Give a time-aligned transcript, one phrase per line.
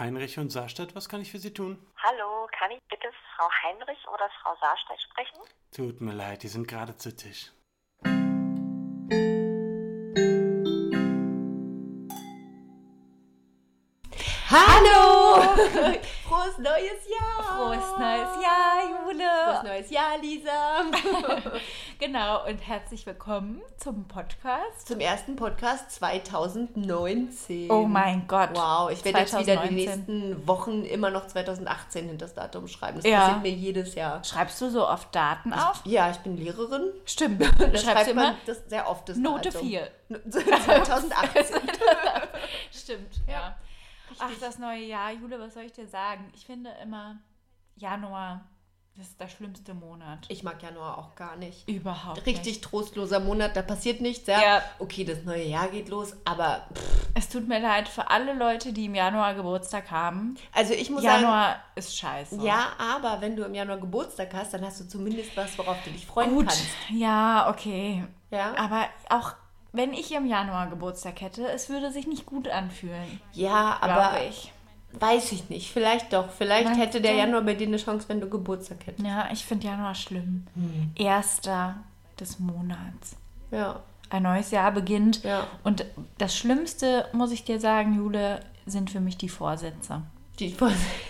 [0.00, 1.78] Heinrich und Saarstadt, was kann ich für Sie tun?
[2.02, 3.06] Hallo, kann ich bitte
[3.36, 5.38] Frau Heinrich oder Frau Saarstedt sprechen?
[5.76, 7.52] Tut mir leid, die sind gerade zu Tisch.
[14.48, 15.42] Hallo!
[16.26, 17.42] Frohes neues Jahr!
[17.42, 19.30] Frohes neues Jahr, Jule!
[19.44, 20.59] Frohes neues Jahr, Lisa!
[21.98, 24.86] genau, und herzlich willkommen zum Podcast.
[24.86, 27.70] Zum ersten Podcast 2019.
[27.70, 28.50] Oh mein Gott.
[28.54, 30.06] Wow, ich werde jetzt wieder die 2019.
[30.26, 32.96] nächsten Wochen immer noch 2018 hinter das Datum schreiben.
[32.98, 33.20] Das Ja.
[33.20, 34.22] passiert mir jedes Jahr.
[34.24, 35.80] Schreibst du so oft Daten auf?
[35.84, 36.90] Ja, ich bin Lehrerin.
[37.06, 37.40] Stimmt.
[37.42, 39.68] Da Schreibst schreibt du man immer das sehr oft das Note Datum.
[39.68, 39.88] 4.
[40.30, 41.44] 2018.
[42.72, 43.56] Stimmt, ja.
[44.18, 46.30] Ach, das neue Jahr, Jule, was soll ich dir sagen?
[46.34, 47.18] Ich finde immer,
[47.76, 48.44] Januar,
[48.96, 50.18] das ist der schlimmste Monat.
[50.28, 51.66] Ich mag Januar auch gar nicht.
[51.68, 52.64] Überhaupt Richtig nicht.
[52.64, 54.26] trostloser Monat, da passiert nichts.
[54.26, 54.62] Ja, Ja.
[54.78, 58.72] okay, das neue Jahr geht los, aber pff, Es tut mir leid für alle Leute,
[58.74, 60.36] die im Januar Geburtstag haben.
[60.52, 62.36] also ich muss sagen, Januar ist scheiße.
[62.44, 65.90] Ja, aber wenn du im Januar Geburtstag hast, dann hast du zumindest was, worauf du
[65.90, 66.66] dich freuen Gut, kannst.
[66.90, 68.04] ja, okay.
[68.30, 68.54] Ja?
[68.58, 69.32] Aber auch
[69.72, 73.20] wenn ich im Januar Geburtstag hätte, es würde sich nicht gut anfühlen.
[73.32, 74.52] Ja, aber ich.
[74.92, 75.72] Weiß ich nicht.
[75.72, 76.30] Vielleicht doch.
[76.30, 77.14] Vielleicht Meinst hätte der?
[77.14, 79.06] Januar bei dir eine Chance, wenn du Geburtstag hättest.
[79.06, 80.46] Ja, ich finde Januar schlimm.
[80.54, 80.92] Hm.
[80.96, 81.76] Erster
[82.18, 83.16] des Monats.
[83.50, 83.80] Ja.
[84.10, 85.22] Ein neues Jahr beginnt.
[85.22, 85.46] Ja.
[85.62, 85.84] Und
[86.18, 90.02] das Schlimmste, muss ich dir sagen, Jule, sind für mich die Vorsätze.
[90.38, 90.56] Die,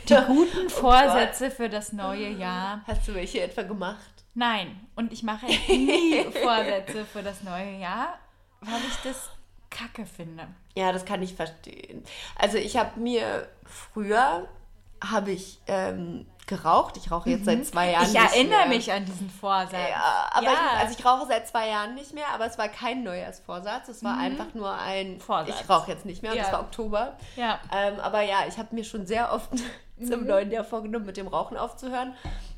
[0.08, 2.82] Die guten Vorsätze für das neue Jahr.
[2.86, 4.10] Hast du welche etwa gemacht?
[4.34, 8.18] Nein, und ich mache nie Vorsätze für das neue Jahr,
[8.60, 9.30] weil ich das
[9.70, 10.46] kacke finde.
[10.76, 12.04] Ja, das kann ich verstehen.
[12.36, 14.46] Also ich habe mir früher
[15.02, 16.96] habe ich ähm, geraucht.
[16.98, 18.14] Ich rauche jetzt seit zwei Jahren Mhm.
[18.16, 18.68] Ich nicht erinnere mehr.
[18.68, 19.72] mich an diesen Vorsatz.
[19.72, 20.52] Ja, aber Ja.
[20.52, 23.88] Ich, also ich rauche seit zwei Jahren nicht mehr, aber es war kein Neujahrsvorsatz.
[23.88, 25.20] Es war einfach nur ein Mhm.
[25.20, 25.60] Vorsatz.
[25.62, 26.44] Ich rauche jetzt nicht mehr und Ja.
[26.44, 27.16] das war Oktober.
[27.36, 27.58] Ja.
[27.74, 29.50] Ähm, aber ja, ich habe mir schon sehr oft
[29.96, 30.06] Mhm.
[30.10, 32.14] zum neuen Jahr vorgenommen, mit dem Rauchen aufzuhören.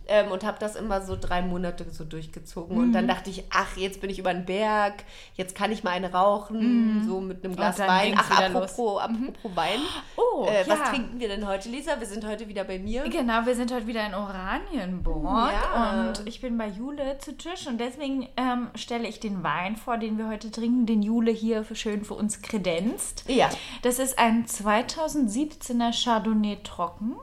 [0.09, 2.77] Ähm, und habe das immer so drei Monate so durchgezogen.
[2.77, 2.93] Und Mhm.
[2.93, 5.05] dann dachte ich, ach, jetzt bin ich über den Berg,
[5.35, 7.83] jetzt kann ich mal eine rauchen, so mit einem Glas Mhm.
[7.83, 8.15] Wein.
[8.19, 8.71] Ach, wieder los.
[8.73, 9.81] apropos, apropos Wein.
[10.17, 10.85] Oh, Äh, Was ja.
[10.87, 11.99] trinken wir denn heute, Lisa?
[12.01, 13.03] Wir sind heute wieder bei mir.
[13.05, 16.07] Genau, wir sind heute wieder in Oranienburg Ja.
[16.09, 19.99] und ich bin bei Jule zu Tisch und deswegen ähm, stelle ich den Wein vor,
[19.99, 23.25] den wir heute trinken, den Jule hier für, schön für uns kredenzt.
[23.29, 23.49] Ja.
[23.83, 27.17] Das ist ein 2017er Chardonnay trocken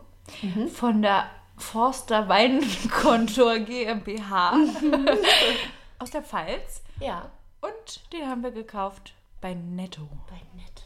[0.74, 1.24] von der
[1.60, 4.54] Forster Weinkontor GmbH
[6.00, 7.30] aus der Pfalz Ja.
[7.62, 10.08] und den haben wir gekauft bei Netto.
[10.30, 10.84] Bei Netto.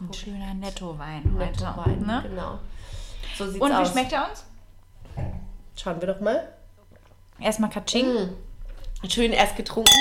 [0.00, 1.64] Ein schöner Netto-Wein heute.
[1.64, 2.22] Netto-Wein, Ne?
[2.28, 2.58] genau.
[3.36, 3.90] So sieht's Und wie aus.
[3.92, 4.44] schmeckt er uns?
[5.76, 6.52] Schauen wir doch mal.
[7.38, 8.06] Erstmal Katsching.
[9.02, 9.08] Mm.
[9.08, 9.92] Schön erst getrunken.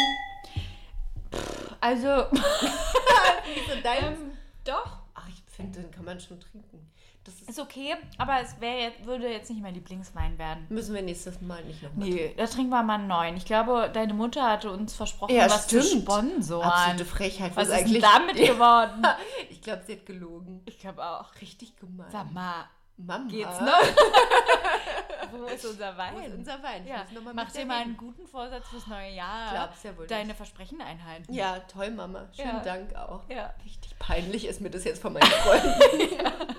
[1.82, 4.18] Also, Wie so deins?
[4.64, 4.98] doch.
[5.14, 6.90] Ach, ich finde, den kann man schon trinken.
[7.26, 10.68] Das ist, Ist okay, aber es wär würde jetzt nicht mein Lieblingswein werden.
[10.70, 12.08] müssen wir nächstes Mal nicht nochmal.
[12.08, 13.36] Nee, da trinken wir mal einen neuen.
[13.36, 16.04] Ich glaube, deine Mutter hatte uns versprochen, Ja, was zu stimmt.
[16.04, 16.70] sponsoren.
[16.70, 17.56] Absolute Frechheit.
[17.56, 19.02] Was was ist denn damit geworden?
[19.50, 20.62] Ich glaube, sie hat gelogen.
[20.66, 21.26] Ich glaube auch.
[21.42, 22.06] Richtig gemein.
[22.12, 22.66] Sag mal,
[22.98, 23.28] Mama.
[23.28, 23.72] geht's noch?
[25.32, 26.14] Wo ist unser Wein?
[26.14, 26.84] Wo ist unser Wein?
[26.84, 27.04] Ich ja,
[27.34, 29.50] mach dir mal einen guten Vorsatz fürs neue Jahr.
[29.52, 30.38] Glaub's ja wohl Deine nicht.
[30.38, 31.34] Versprechen einhalten.
[31.34, 32.28] Ja, toll, Mama.
[32.36, 32.60] Schönen Ja.
[32.60, 33.22] Dank auch.
[33.28, 33.52] Ja.
[33.66, 35.74] Richtig peinlich ist mir das jetzt von meinen Freunden.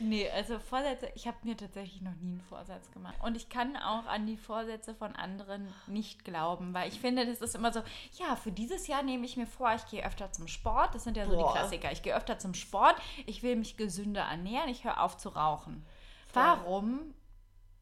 [0.00, 3.14] Nee, also Vorsätze, ich habe mir tatsächlich noch nie einen Vorsatz gemacht.
[3.22, 7.40] Und ich kann auch an die Vorsätze von anderen nicht glauben, weil ich finde, das
[7.40, 7.82] ist immer so,
[8.14, 10.94] ja, für dieses Jahr nehme ich mir vor, ich gehe öfter zum Sport.
[10.94, 11.46] Das sind ja so Boah.
[11.46, 11.92] die Klassiker.
[11.92, 12.96] Ich gehe öfter zum Sport,
[13.26, 15.84] ich will mich gesünder ernähren, ich höre auf zu rauchen.
[16.32, 17.14] Warum,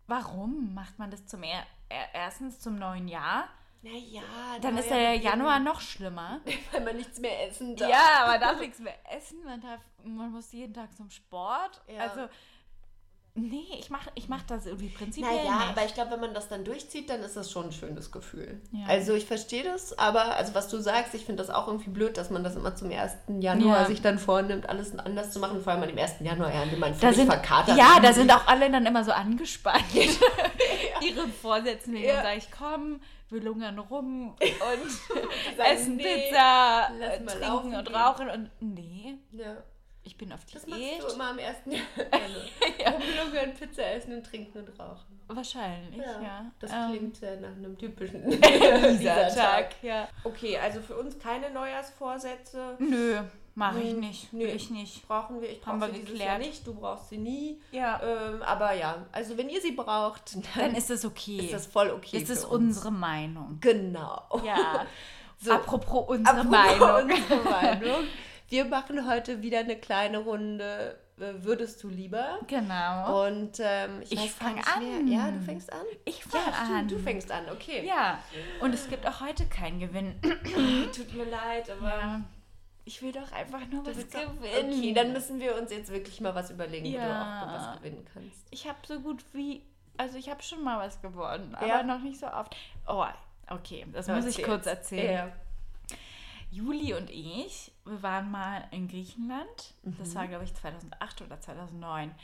[0.09, 1.65] warum macht man das zum er
[2.13, 3.49] erstens zum neuen Jahr?
[3.83, 4.23] Naja,
[4.61, 6.41] Dann ist der Januar noch schlimmer.
[6.73, 7.89] Weil man nichts mehr essen darf.
[7.91, 11.81] Ja, man darf nichts mehr essen, man, darf, man muss jeden Tag zum Sport.
[11.87, 12.01] Ja.
[12.03, 12.29] Also,
[13.35, 15.69] nee, ich mache ich mach das irgendwie prinzipiell Naja, nicht.
[15.69, 18.61] aber ich glaube, wenn man das dann durchzieht, dann ist das schon ein schönes Gefühl.
[18.73, 18.87] Ja.
[18.89, 22.17] Also ich verstehe das, aber also was du sagst, ich finde das auch irgendwie blöd,
[22.17, 23.13] dass man das immer zum 1.
[23.39, 23.87] Januar Ja.
[23.87, 26.15] sich dann vornimmt, alles anders zu machen, vor allem an dem 1.
[26.21, 28.05] Januar, ja, an dem man da sind, verkatert ja, ist.
[28.05, 29.85] da sind auch alle dann immer so angespannt.
[31.01, 32.05] Ihre Vorsätze wegen.
[32.09, 32.15] Ja.
[32.17, 33.01] Dann sage ich, komm,
[33.31, 39.57] wir lungern rum und essen nee, Pizza, äh, trinken laufen und rauchen und nee, Ja.
[40.03, 41.03] ich bin auf Das machst Diät.
[41.03, 41.57] du immer am 1.
[41.67, 42.95] Januar.
[42.95, 45.21] Rumlungern, Pizza essen und trinken und rauchen.
[45.29, 46.51] Wahrscheinlich, ja.
[46.59, 50.09] Das Ähm, klingt äh, nach einem typischen dieser Tag, ja.
[50.25, 52.77] Okay, also für uns keine Neujahrsvorsätze.
[52.79, 53.21] Nö,
[53.59, 54.33] mache ich Hm, nicht.
[54.33, 54.41] nö.
[54.47, 55.07] Will ich nicht.
[55.07, 56.19] Brauchen wir, ich brauche sie dieses.
[56.21, 57.61] Jahr nicht, du brauchst sie nie.
[57.73, 58.01] Ja.
[58.03, 61.39] Ähm, aber ja, also wenn ihr sie braucht, dann, Dann ist es okay.
[61.39, 62.19] ist das voll okay.
[62.19, 62.45] Ist uns.
[62.45, 63.59] unsere Meinung.
[63.61, 64.23] Genau.
[64.45, 64.87] Ja.
[65.41, 65.53] So.
[65.53, 67.11] Apropos unsere Apropos Meinung.
[67.17, 68.05] unsere Meinung.
[68.49, 72.41] Wir machen heute wieder eine kleine Runde äh, würdest du lieber.
[72.49, 73.25] Genau.
[73.29, 75.05] Und ähm, ich, Ich weiß gar fang nicht an.
[75.05, 75.17] Mehr.
[75.17, 75.85] Ja, du fängst an?
[76.05, 76.89] Ich fange Ja, an.
[76.89, 77.87] du, du fängst an, okay.
[77.87, 78.19] Ja,
[78.61, 80.17] und es gibt auch heute keinen Gewinn.
[80.93, 81.89] Tut mir leid, aber.
[81.89, 82.21] Ja.
[82.89, 84.73] Ich will doch einfach nur Du was gewinnen.
[84.79, 87.43] Okay, dann müssen wir uns jetzt wirklich mal was überlegen, wo du Ja.
[87.43, 88.47] auch was gewinnen kannst.
[88.51, 89.63] Ich habe so gut wie,
[89.99, 91.83] also ich habe schon mal was gewonnen, aber Ja.
[91.83, 92.57] noch nicht so oft.
[92.87, 93.05] Oh,
[93.51, 95.13] okay, das muss ich kurz erzählen.
[95.29, 95.33] Ja.
[96.51, 99.75] Juli und ich, wir waren mal in Griechenland.
[99.83, 100.15] Das Mhm.
[100.15, 102.15] war, glaube ich, 2008 oder 2009.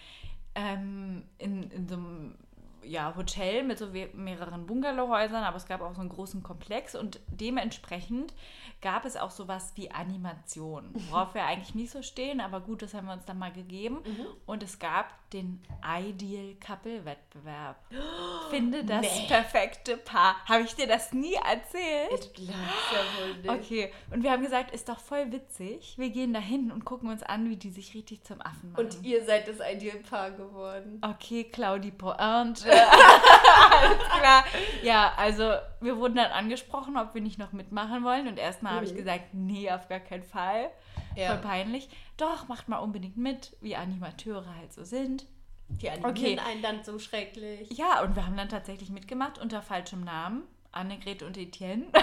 [0.54, 2.38] Ähm, in, in so einem
[2.86, 7.20] ja, Hotel mit so mehreren Bungalowhäusern, aber es gab auch so einen großen Komplex und
[7.28, 8.32] dementsprechend
[8.80, 12.92] gab es auch sowas wie Animation, worauf wir eigentlich nicht so stehen, aber gut, das
[12.94, 14.00] haben wir uns dann mal gegeben.
[14.04, 14.26] Mhm.
[14.46, 17.76] Und es gab den Ideal Couple Wettbewerb.
[18.50, 19.26] Finde das Nee.
[19.26, 20.36] perfekte Paar.
[20.46, 22.12] Habe ich dir das nie erzählt?
[22.26, 23.48] Ich glaub's ja wohl nicht.
[23.50, 25.94] Okay, und wir haben gesagt, ist doch voll witzig.
[25.96, 28.84] Wir gehen da hin und gucken uns an, wie die sich richtig zum Affen machen.
[28.84, 31.00] Und ihr seid das Idealpaar geworden.
[31.02, 32.68] okay, Claudi Pointe.
[33.70, 34.44] Alles klar.
[34.82, 38.26] Ja, also wir wurden dann angesprochen, ob wir nicht noch mitmachen wollen.
[38.28, 38.96] Und erstmal habe ich Mhm.
[38.98, 40.70] gesagt, nee, auf gar keinen Fall.
[41.16, 41.88] Voll peinlich.
[42.16, 45.26] Doch, macht mal unbedingt mit, wie Animateure halt so sind.
[45.68, 46.38] Die animieren Okay.
[46.46, 47.70] einen dann so schrecklich.
[47.70, 50.42] Ja, und wir haben dann tatsächlich mitgemacht unter falschem Namen.
[50.72, 51.86] Annegret und Etienne.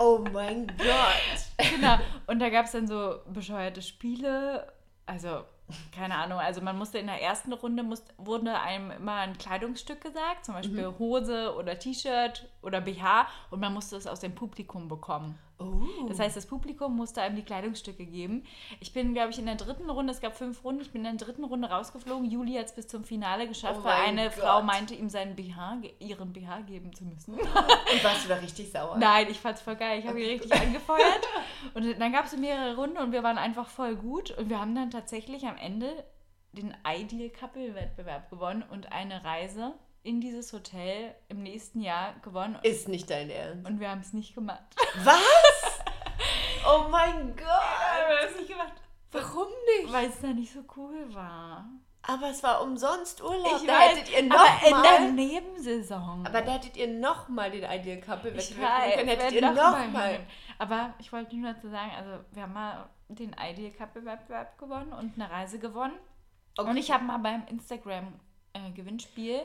[0.00, 1.68] Oh mein Gott.
[1.70, 1.98] genau.
[2.26, 4.72] Und da gab es dann so bescheuerte Spiele.
[5.06, 5.44] Also,
[5.92, 6.38] keine Ahnung.
[6.38, 10.44] Also, man musste in der ersten Runde, musste, wurde einem immer ein Kleidungsstück gesagt.
[10.44, 10.98] Zum Beispiel Mhm.
[10.98, 13.26] Hose oder T-Shirt oder BH.
[13.50, 15.38] Und man musste es aus dem Publikum bekommen.
[15.64, 16.06] Oh.
[16.08, 18.44] Das heißt, das Publikum musste einem die Kleidungsstücke geben.
[18.80, 21.16] Ich bin, glaube ich, in der dritten Runde, es gab fünf Runden, ich bin in
[21.16, 22.30] der dritten Runde rausgeflogen.
[22.30, 24.34] Juli hat es bis zum Finale geschafft, Oh weil eine Gott.
[24.34, 27.34] Frau meinte, ihm seinen BH, ihren BH geben zu müssen.
[27.34, 28.96] Und warst du da richtig sauer?
[28.98, 29.98] Nein, ich fand's voll geil.
[30.00, 31.26] Ich habe ihn richtig angefeuert.
[31.74, 34.30] Und dann gab es mehrere Runden und wir waren einfach voll gut.
[34.38, 36.04] Und wir haben dann tatsächlich am Ende
[36.52, 39.74] den Ideal Couple Wettbewerb gewonnen und eine Reise
[40.04, 42.56] in dieses Hotel im nächsten Jahr gewonnen.
[42.62, 43.68] Ist nicht dein Ernst.
[43.68, 44.62] Und wir haben es nicht gemacht.
[45.02, 45.18] Was?
[46.66, 47.46] Oh mein Wir Gott.
[47.46, 48.72] haben es nicht gemacht.
[49.12, 49.48] Warum
[49.82, 49.92] nicht?
[49.92, 51.66] Weil es da nicht so cool war.
[52.00, 53.60] Aber es war umsonst Urlaub.
[53.60, 56.26] Ich da weiß, hättet ihr aber noch in der mal, Nebensaison.
[56.26, 59.08] aber da hättet ihr noch mal den Ideal Couple Wettbewerb können.
[59.08, 60.20] Hättet wir ihr noch mal mal.
[60.58, 64.92] Aber ich wollte nur dazu sagen, also wir haben mal den Ideal Couple Wettbewerb gewonnen
[64.94, 65.98] und eine Reise gewonnen.
[66.56, 68.18] Und ich habe mal beim Instagram
[68.54, 69.40] äh, Gewinnspiel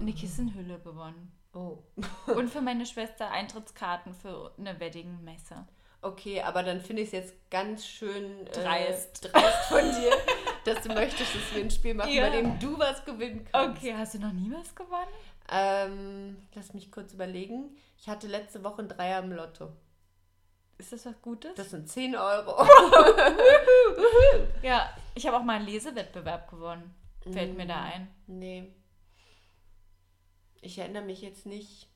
[0.00, 1.32] eine Kissenhülle gewonnen.
[1.54, 1.78] Oh.
[2.26, 5.66] Und für meine Schwester Eintrittskarten für eine Wedding-Messe.
[6.00, 9.30] Okay, aber dann finde ich es jetzt ganz schön äh, Dreist.
[9.32, 10.12] dreist von dir,
[10.64, 12.28] dass du möchtest, dass wir ein Spiel machen, Ja.
[12.28, 13.78] bei dem du was gewinnen kannst.
[13.82, 15.08] Okay, hast du noch nie was gewonnen?
[15.50, 17.76] Ähm, lass mich kurz überlegen.
[17.98, 19.70] Ich hatte letzte Woche ein Dreier im Lotto.
[20.76, 21.54] Ist das was Gutes?
[21.56, 22.64] Das sind 10 Euro.
[24.62, 26.94] ja, ich habe auch mal einen Lesewettbewerb gewonnen.
[27.32, 27.68] Fällt mir Mm.
[27.68, 28.08] da ein.
[28.26, 28.72] nee.
[30.60, 31.86] Ich erinnere mich jetzt nicht.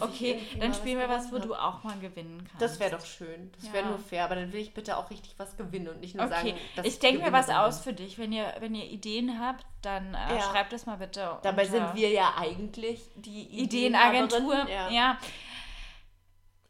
[0.00, 2.52] Okay, dann spielen wir was, wo gewonnen du auch mal gewinnen kannst.
[2.54, 2.60] hab.
[2.60, 3.52] Das wäre doch schön.
[3.52, 3.90] Das wäre Ja.
[3.90, 6.34] nur fair, aber dann will ich bitte auch richtig was gewinnen und nicht nur Okay,
[6.34, 7.54] sagen, dass ich denke mir was bin.
[7.56, 8.16] aus für dich.
[8.18, 10.40] Wenn ihr, wenn ihr Ideen habt, dann äh, Ja.
[10.40, 11.38] schreibt es mal bitte.
[11.42, 14.66] Dabei unter sind wir ja eigentlich die Ideenagentur.
[14.70, 14.88] Ja.
[14.90, 15.18] Ja.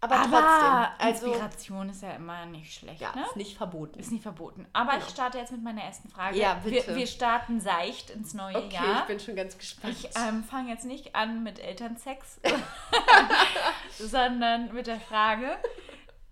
[0.04, 1.06] Aber, Aber trotzdem.
[1.06, 3.22] Also, Inspiration ist ja immer nicht schlecht, ja, ne?
[3.26, 3.98] ist nicht verboten.
[3.98, 4.66] Ist nicht verboten.
[4.72, 5.04] Aber Genau.
[5.04, 6.36] ich starte jetzt mit meiner ersten Frage.
[6.38, 6.88] Ja, bitte.
[6.88, 9.00] Wir, wir starten seicht ins neue Okay, Jahr.
[9.00, 9.94] ich bin schon ganz gespannt.
[9.98, 12.40] Ich ähm, fange jetzt nicht an mit Elternsex,
[13.98, 15.56] sondern mit der Frage,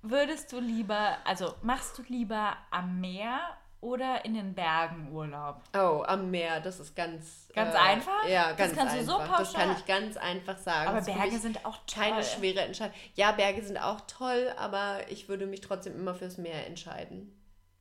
[0.02, 3.38] würdest du lieber, also machst du lieber am Meer
[3.82, 5.60] oder in den Bergen Urlaub?
[5.76, 7.48] oh, am Meer, das ist ganz...
[7.54, 8.26] Ganz äh, einfach?
[8.28, 9.12] Ja, Das ganz kannst du einfach.
[9.36, 10.88] so das kann pauschal- ich ganz einfach sagen.
[10.88, 12.04] Aber Das Berge sind auch toll.
[12.04, 12.94] keine schwere Entscheidung.
[13.14, 17.38] Ja, Berge sind auch toll, aber ich würde mich trotzdem immer fürs Meer entscheiden.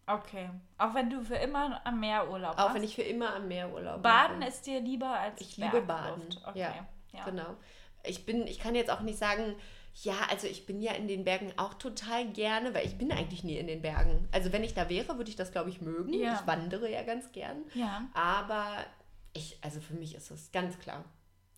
[0.08, 0.50] Okay.
[0.78, 2.76] Auch wenn du für immer am Meer Urlaub Auch machst?
[2.76, 4.50] wenn ich für immer am Meer Urlaub Baden mache.
[4.50, 5.88] ist dir lieber als Ich liebe Bergluft.
[5.88, 6.28] Baden.
[6.50, 6.60] Okay.
[6.60, 6.74] Ja,
[7.14, 7.24] Ja.
[7.26, 7.56] Genau.
[8.04, 9.56] Ich bin, ich kann jetzt auch nicht sagen,
[9.96, 13.44] ja, also ich bin ja in den Bergen auch total gerne, weil ich bin eigentlich
[13.44, 14.28] nie in den Bergen.
[14.32, 16.14] Also wenn ich da wäre, würde ich das, glaube ich, mögen.
[16.14, 16.40] Ja.
[16.40, 17.64] Ich wandere ja ganz gern.
[17.74, 18.86] Ja, Aber
[19.34, 21.04] ich, also für mich ist es ganz klar.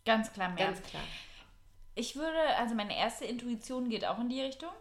[0.05, 0.65] ganz klar Meer.
[0.67, 1.03] Ganz klar.
[1.95, 4.71] Ich würde, also meine erste Intuition geht auch in die Richtung.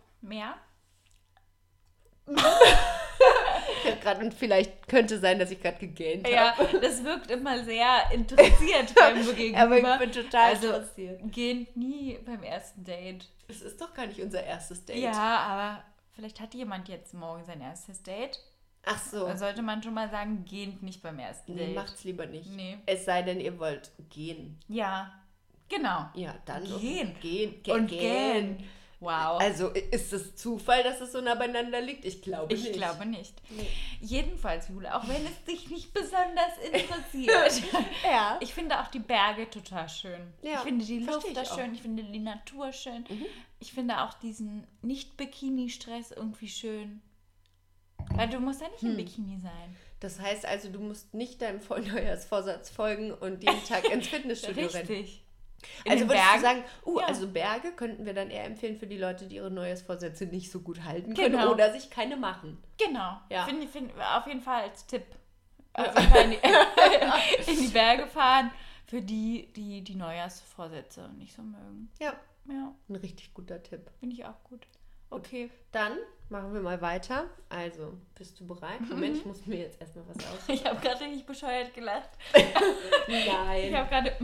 [3.84, 6.34] Hab grad, und vielleicht könnte sein, dass ich gerade gegähnt habe.
[6.34, 9.62] Ja, das wirkt immer sehr interessiert beim Gegenüber.
[9.62, 11.20] Aber ich bin total Also, interessiert.
[11.32, 13.28] Geht nie beim ersten Date.
[13.56, 14.98] Es ist doch gar nicht unser erstes Date.
[15.02, 18.38] Ja, aber vielleicht hat jemand jetzt morgen sein erstes Date.
[18.84, 19.26] Ach so.
[19.26, 21.76] Dann sollte man schon mal sagen, geht nicht beim ersten nee, Date.
[21.76, 22.50] macht's lieber nicht.
[22.50, 22.78] Nee.
[22.86, 24.58] Es sei denn, ihr wollt gehen.
[24.68, 25.12] Ja,
[25.68, 26.06] genau.
[26.14, 27.14] Ja, dann Gehen.
[27.20, 27.62] Gehen.
[27.62, 28.56] Ge Und gehen.
[28.58, 28.68] gähn.
[29.02, 29.40] Wow.
[29.40, 32.04] Also ist es Zufall, dass es so nah beieinander liegt?
[32.04, 32.74] Ich glaube ich nicht.
[32.74, 33.34] glaube nicht.
[34.00, 37.62] Jedenfalls, Jule, auch wenn es dich nicht besonders interessiert.
[38.04, 38.38] Ja.
[38.40, 40.32] Ich finde auch die Berge total schön.
[40.42, 41.50] Ja, ich finde die Luft da ich.
[41.50, 41.54] Mhm.
[41.56, 43.04] schön, ich finde die Natur schön.
[43.58, 47.02] Ich finde auch diesen Nicht-Bikini-Stress irgendwie schön.
[48.14, 48.90] Weil du musst ja nicht Hm.
[48.90, 49.76] im Bikini sein.
[50.00, 54.86] Das heißt also, du musst nicht deinem Neujahrsvorsatz folgen und jeden Tag ins Fitnessstudio rennen.
[54.88, 55.24] Richtig.
[55.84, 56.36] In Also würdest Bergen.
[56.36, 57.06] du sagen, uh, Ja.
[57.06, 60.60] also Berge könnten wir dann eher empfehlen für die Leute, die ihre Neujahrsvorsätze nicht so
[60.60, 61.52] gut halten können Genau.
[61.52, 62.62] oder sich keine machen.
[62.78, 63.18] Genau.
[63.30, 63.44] Ja.
[63.44, 65.04] Finde find, auf jeden Fall als Tipp.
[65.74, 66.36] Fall in die,
[67.50, 68.50] in die Berge fahren
[68.86, 71.90] für die, die die Neujahrsvorsätze nicht so mögen.
[72.00, 72.12] Ja,
[72.46, 73.90] Ja, ein richtig guter Tipp.
[74.00, 74.66] finde ich auch gut.
[75.12, 75.50] Okay.
[75.72, 75.98] Dann
[76.30, 77.26] machen wir mal weiter.
[77.50, 78.80] Also, bist du bereit?
[78.88, 80.40] Moment, ich muss mir jetzt erstmal was aus.
[80.48, 82.08] Ich habe gerade richtig bescheuert gelacht.
[82.34, 84.16] Ich Nein, habe gerade.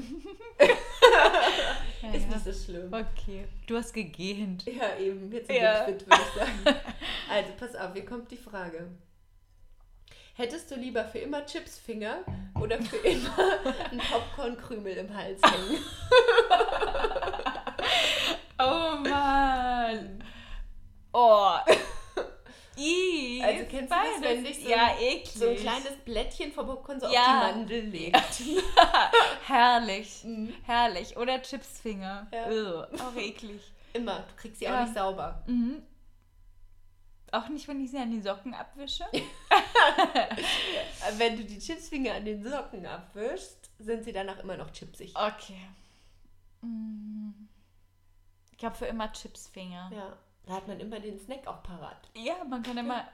[0.58, 2.34] ja, ist ja.
[2.36, 2.92] nicht so schlimm.
[2.92, 3.46] Okay.
[3.66, 4.64] Du hast gegähnt.
[4.64, 5.86] Ja, eben, jetzt Ja.
[5.86, 6.80] wir fit, würde ich sagen.
[7.30, 8.88] Also, pass auf, hier kommt die Frage.
[10.34, 12.20] Hättest du lieber für immer Chipsfinger
[12.58, 13.36] oder für immer
[13.90, 15.82] einen Popcornkrümel im Hals hängen?
[18.58, 20.24] Oh Mann.
[21.12, 21.56] Oh.
[22.80, 24.90] I, Also kennst du das, wenn dich so ja.
[25.34, 27.50] So ein kleines Blättchen vom Popcorn so auf Ja.
[27.50, 28.42] die Mandel legt.
[29.46, 30.24] Herrlich.
[30.64, 31.16] Herrlich.
[31.16, 32.28] Oder Chipsfinger.
[32.32, 32.46] Ja.
[32.48, 33.60] Ugh, auch eklig.
[33.94, 34.82] Immer, du kriegst sie auch Ja.
[34.84, 35.42] nicht sauber.
[35.46, 35.82] Mhm.
[37.32, 39.04] Auch nicht, wenn ich sie an die Socken abwische.
[41.18, 45.14] Wenn du die Chipsfinger an den Socken abwischst, sind sie danach immer noch chipsig.
[45.14, 45.60] Okay.
[46.62, 47.30] Mm.
[48.50, 49.90] Ich glaube für immer Chipsfinger.
[49.94, 50.16] Ja,
[50.48, 52.08] da hat man immer den Snack auch parat.
[52.14, 53.06] Ja, man kann immer.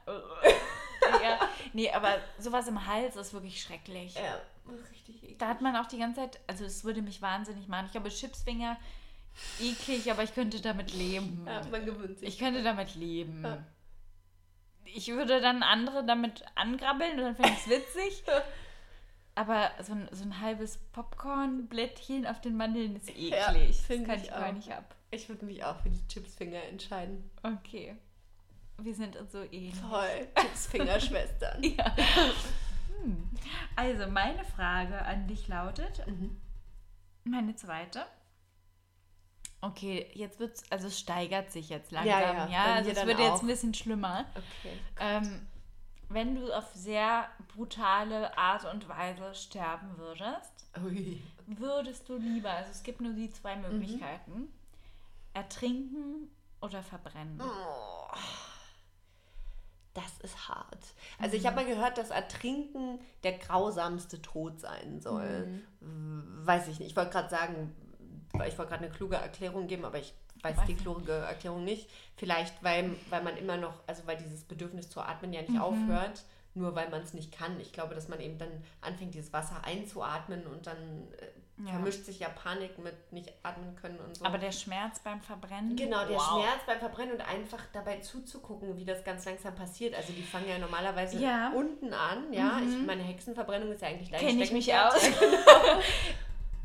[1.23, 1.41] ja.
[1.73, 4.15] Nee, aber sowas im Hals ist wirklich schrecklich.
[4.15, 4.41] Ja,
[4.73, 5.39] richtig eklig.
[5.39, 7.87] Da hat man auch die ganze Zeit, also es würde mich wahnsinnig machen.
[7.87, 8.77] Ich glaube, Chipsfinger
[9.61, 11.45] eklig, aber ich könnte damit leben.
[11.45, 12.29] Ja, man gewöhnt sich.
[12.29, 13.43] Ich könnte damit leben.
[13.43, 13.59] Ja.
[14.85, 18.23] Ich würde dann andere damit angrabbeln und dann fände ich es witzig.
[19.37, 23.31] Aber so ein, so ein halbes Popcornblättchen auf den Mandeln ist eklig.
[23.31, 24.95] Ja, das kann ich ich gar nicht ab.
[25.11, 27.31] Ich würde mich auch für die Chipsfinger entscheiden.
[27.43, 27.97] Okay.
[28.79, 29.75] Wir sind uns so ähnlich.
[29.81, 31.63] Toll, Chipsfinger-Schwestern.
[31.63, 31.95] Ja.
[33.03, 33.29] Hm.
[33.77, 36.41] Also, meine Frage an dich lautet, Mhm.
[37.25, 38.05] meine zweite.
[39.61, 42.49] Okay, jetzt wird's, also es steigert sich jetzt langsam, Ja, ja.
[42.49, 44.27] ja, also es wird jetzt ein bisschen schlimmer.
[44.35, 44.79] Okay.
[45.01, 45.47] Ähm,
[46.09, 51.23] wenn du auf sehr brutale Art und Weise sterben würdest, Ui.
[51.47, 53.63] würdest du lieber, also es gibt nur die zwei Mhm.
[53.63, 54.49] Möglichkeiten,
[55.33, 56.31] ertrinken
[56.61, 57.41] oder verbrennen.
[57.41, 58.09] Oh.
[59.95, 60.95] Das ist hart.
[61.21, 65.63] Also ich habe mal gehört, dass Ertrinken der grausamste Tod sein soll.
[65.81, 66.91] Weiß ich nicht.
[66.91, 67.73] Ich wollte gerade sagen,
[68.47, 70.13] ich wollte gerade eine kluge Erklärung geben, aber ich
[70.45, 71.91] weiß Weiß die kluge Erklärung nicht.
[72.17, 76.23] Vielleicht, weil, weil man immer noch, also weil dieses Bedürfnis zu atmen ja nicht aufhört,
[76.55, 77.59] nur weil man es nicht kann.
[77.61, 80.77] Ich glaube, dass man eben dann anfängt, dieses Wasser einzuatmen und dann
[81.19, 81.71] äh, Ja.
[81.73, 84.25] vermischt sich ja Panik mit nicht atmen können und so.
[84.25, 85.75] Aber der Schmerz beim Verbrennen.
[85.77, 86.31] Genau, der wow.
[86.43, 89.95] Schmerz beim Verbrennen und einfach dabei zuzugucken, wie das ganz langsam passiert.
[89.97, 91.51] Also die fangen ja normalerweise Ja.
[91.57, 92.61] unten an, ja.
[92.61, 94.95] Ich, meine Hexenverbrennung ist ja eigentlich dein Kenne ich mich aus.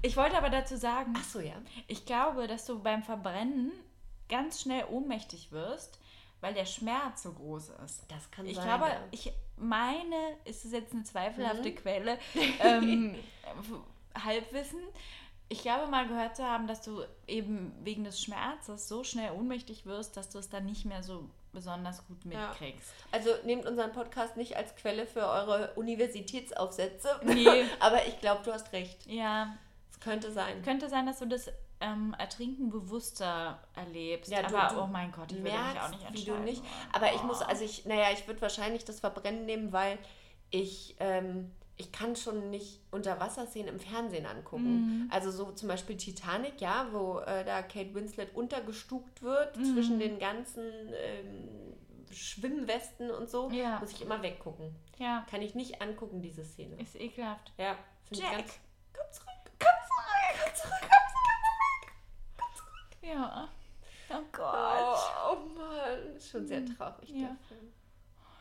[0.01, 1.53] Ich wollte aber dazu sagen, Ach so, ja.
[1.87, 3.71] ich glaube, dass du beim Verbrennen
[4.29, 5.99] ganz schnell ohnmächtig wirst,
[6.41, 8.05] weil der Schmerz so groß ist.
[8.07, 8.65] Das kann Ich sein.
[8.65, 8.99] glaube, ja.
[8.99, 9.05] Mhm.
[9.11, 10.15] ich meine,
[10.45, 12.17] ist es jetzt eine zweifelhafte Quelle,
[12.61, 13.15] ähm,
[14.23, 14.79] Halbwissen.
[15.51, 19.85] Ich glaube mal gehört zu haben, dass du eben wegen des Schmerzes so schnell ohnmächtig
[19.85, 22.49] wirst, dass du es dann nicht mehr so besonders gut Ja.
[22.49, 22.93] mitkriegst.
[23.11, 27.19] Also nehmt unseren Podcast nicht als Quelle für eure Universitätsaufsätze.
[27.23, 27.65] Nee.
[27.79, 29.07] Aber ich glaube, du hast recht.
[29.07, 29.57] Ja,
[29.99, 30.61] könnte sein.
[30.61, 31.51] könnte sein, dass du das
[31.81, 34.31] ähm, Ertrinken bewusster erlebst.
[34.31, 36.45] Ja, du- aber du oh mein Gott, ich würde mich auch nicht merkst, wie entscheiden.
[36.45, 36.63] du nicht.
[36.91, 37.45] Aber ich muss, Oh.
[37.45, 39.97] also ich, naja, ich würde wahrscheinlich das Verbrennen nehmen, weil
[40.49, 45.03] ich, ähm, ich kann schon nicht Unterwasserszenen im Fernsehen angucken.
[45.03, 45.07] Mhm.
[45.11, 49.63] Also so zum Beispiel Titanic, ja, wo äh, da Kate Winslet untergestuckt wird Mhm.
[49.73, 51.47] zwischen den ganzen ähm,
[52.11, 53.79] Schwimmwesten und so, Ja.
[53.79, 54.75] muss ich immer weggucken.
[54.97, 56.75] Ja, Kann ich nicht angucken, diese Szene.
[56.81, 57.53] ist ekelhaft.
[57.57, 57.77] Ja,
[58.09, 58.59] finde ich ganz.
[63.09, 63.49] Ja.
[64.11, 64.21] Oh.
[64.31, 64.53] Gott.
[64.81, 67.27] Oh, oh Mann, schon sehr traurig, Ja.
[67.27, 67.71] der Film.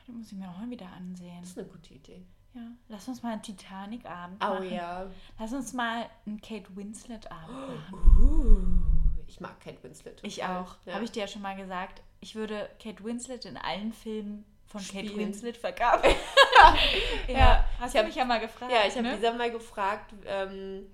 [0.07, 1.37] Den muss ich mir auch mal wieder ansehen.
[1.41, 2.25] Das ist eine gute Idee.
[2.55, 2.63] Ja.
[2.89, 4.73] Lass uns mal einen Titanic-Abend Oh machen.
[4.73, 5.07] ja.
[5.39, 8.19] Lass uns mal einen Kate Winslet-Abend machen.
[8.19, 10.21] Uh, ich mag Kate Winslet.
[10.23, 10.77] Ich auch.
[10.87, 10.95] Ja.
[10.95, 12.01] Habe ich dir ja schon mal gesagt.
[12.21, 15.19] Ich würde Kate Winslet in allen Filmen von Kate Spielen.
[15.19, 16.09] Winslet verkaufen.
[17.29, 17.35] ja.
[17.39, 17.65] Ja.
[17.79, 18.73] Hast Ich du hab- mich ja mal gefragt.
[18.73, 19.15] ja, ich habe ne?
[19.17, 20.87] Lisa mal gefragt, ähm,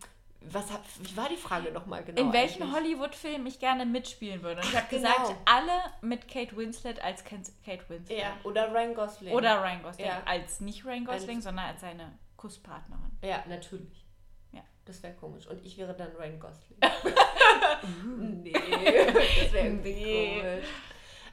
[0.50, 2.20] Was hab, wie war die Frage nochmal genau?
[2.20, 2.74] in welchem eigentlich?
[2.74, 4.60] Hollywood-Film ich gerne mitspielen würde.
[4.60, 5.08] Und ich habe Genau.
[5.10, 5.72] gesagt, alle
[6.02, 8.18] mit Kate Winslet als Kate Winslet.
[8.18, 9.32] Ja, oder Ryan Gosling.
[9.34, 10.06] Oder Ryan Gosling.
[10.06, 10.22] Ja.
[10.26, 13.10] Als nicht Ryan Gosling, Als- sondern als seine Kusspartnerin.
[13.22, 14.06] Ja, natürlich.
[14.52, 14.60] Ja.
[14.84, 15.46] Das wäre komisch.
[15.46, 16.78] Und ich wäre dann Ryan Gosling.
[18.42, 20.40] nee, das wäre irgendwie Nee.
[20.40, 20.66] komisch.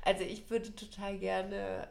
[0.03, 1.88] Also ich würde total gerne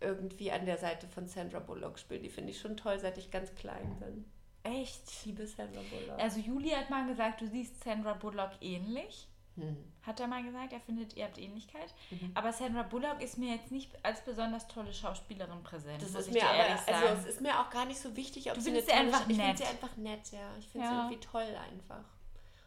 [0.00, 2.22] irgendwie an der Seite von Sandra Bullock spielen.
[2.22, 4.24] Die finde ich schon toll, seit ich ganz klein bin.
[4.64, 5.02] Echt?
[5.10, 6.18] Ich liebe Sandra Bullock.
[6.18, 9.28] Also Juli hat mal gesagt, du siehst Sandra Bullock ähnlich.
[9.56, 9.76] Hm.
[10.02, 11.94] Hat er mal gesagt, er findet, ihr habt Ähnlichkeit.
[12.10, 12.32] Mhm.
[12.34, 16.02] Aber Sandra Bullock ist mir jetzt nicht als besonders tolle Schauspielerin präsent.
[16.02, 18.60] Das ist mir aber, also es ist mir auch gar nicht so wichtig, ob Du
[18.62, 19.58] sie findest eine sie tolle einfach Ich finde nett.
[19.58, 20.56] sie einfach nett, ja.
[20.58, 20.90] Ich finde Ja.
[20.92, 22.04] sie irgendwie toll einfach.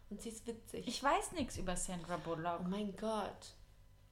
[0.10, 0.88] Und sie ist witzig.
[0.88, 2.62] ich weiß nichts über Sandra Bullock.
[2.64, 3.56] oh mein Gott.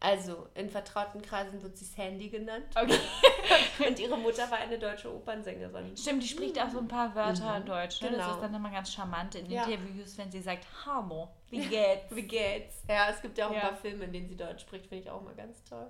[0.02, 2.66] Also, in vertrauten Kreisen wird sie Sandy genannt.
[2.76, 3.00] Okay.
[3.88, 5.96] Und ihre Mutter war eine deutsche Opernsängerin.
[5.98, 7.66] Stimmt, die spricht auch so ein paar Wörter Mhm.
[7.66, 8.02] Deutsch.
[8.02, 8.10] Ne?
[8.12, 8.34] Das Genau.
[8.36, 9.66] ist dann immer ganz charmant in Ja.
[9.66, 12.04] Interviews, wenn sie sagt, Hallo, wie geht's?
[12.16, 12.84] Wie geht's?
[12.88, 13.62] Ja, es gibt ja auch Ja.
[13.62, 15.88] ein paar Filme, in denen sie Deutsch spricht, finde ich auch mal ganz toll.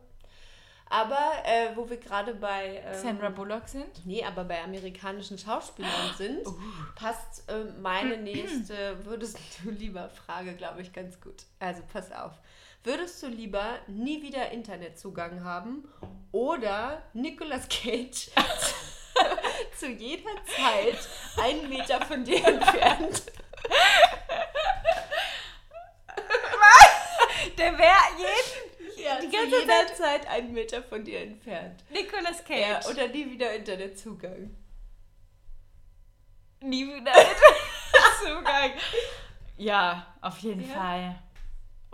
[0.88, 2.84] Aber äh, wo wir gerade bei.
[2.86, 4.06] Ähm, Sandra Bullock sind?
[4.06, 6.54] Nee, aber bei amerikanischen Schauspielern sind, Uh.
[6.96, 11.44] passt äh, meine nächste Würdest du lieber Frage, glaube ich, ganz gut.
[11.60, 12.34] Also pass auf.
[12.86, 15.89] Würdest du lieber nie wieder Internetzugang haben
[16.32, 18.30] oder Nicolas Cage
[19.80, 20.98] zu jeder Zeit
[21.42, 23.24] einen Meter von dir entfernt?
[27.58, 31.84] Der wäre jeden Ja, Die zu ganze jeder Zeit einen Meter von dir entfernt.
[31.89, 32.86] Nicolas Ja, Cage.
[32.88, 34.56] oder nie wieder Internetzugang.
[36.62, 37.38] Nie wieder mit
[38.24, 38.72] Zugang.
[39.58, 40.75] Ja, auf jeden Ja.
[40.75, 41.15] Fall.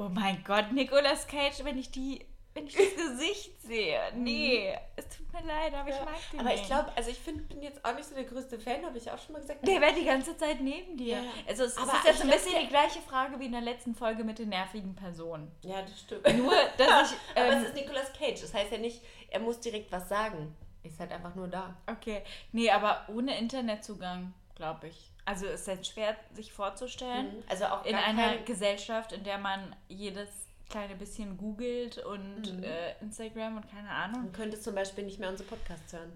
[0.03, 3.99] Oh mein Gott, Nicolas Cage, wenn ich die, wenn ich das Gesicht sehe.
[4.15, 6.05] Nee, es tut mir leid, aber ich Ja.
[6.05, 6.65] mag den Aber ich nicht.
[6.67, 9.17] glaube, also ich find, bin jetzt auch nicht so der größte Fan, habe ich auch
[9.19, 9.65] schon mal gesagt.
[9.67, 11.17] Der wäre die ganze Zeit neben dir.
[11.17, 11.23] Ja.
[11.47, 13.93] Also es Aber ist jetzt ich ein bisschen die gleiche Frage wie in der letzten
[13.95, 15.51] Folge mit den nervigen Personen.
[15.63, 16.25] Ja, das stimmt.
[16.37, 17.17] Nur, dass ich...
[17.35, 18.41] Aber Ähm, es ist Nicolas Cage.
[18.41, 20.55] Das heißt ja nicht, er muss direkt was sagen.
[20.83, 21.75] Ist halt einfach nur da.
[21.85, 25.10] okay, nee, aber ohne Internetzugang, glaube ich.
[25.31, 27.41] Also es ist jetzt schwer, sich vorzustellen.
[27.47, 30.27] Also auch in einer Gesellschaft, in der man jedes
[30.69, 32.63] kleine bisschen googelt und Mhm.
[32.63, 34.23] äh, Instagram und keine Ahnung.
[34.23, 36.11] Man könnte zum Beispiel nicht mehr unsere Podcasts hören.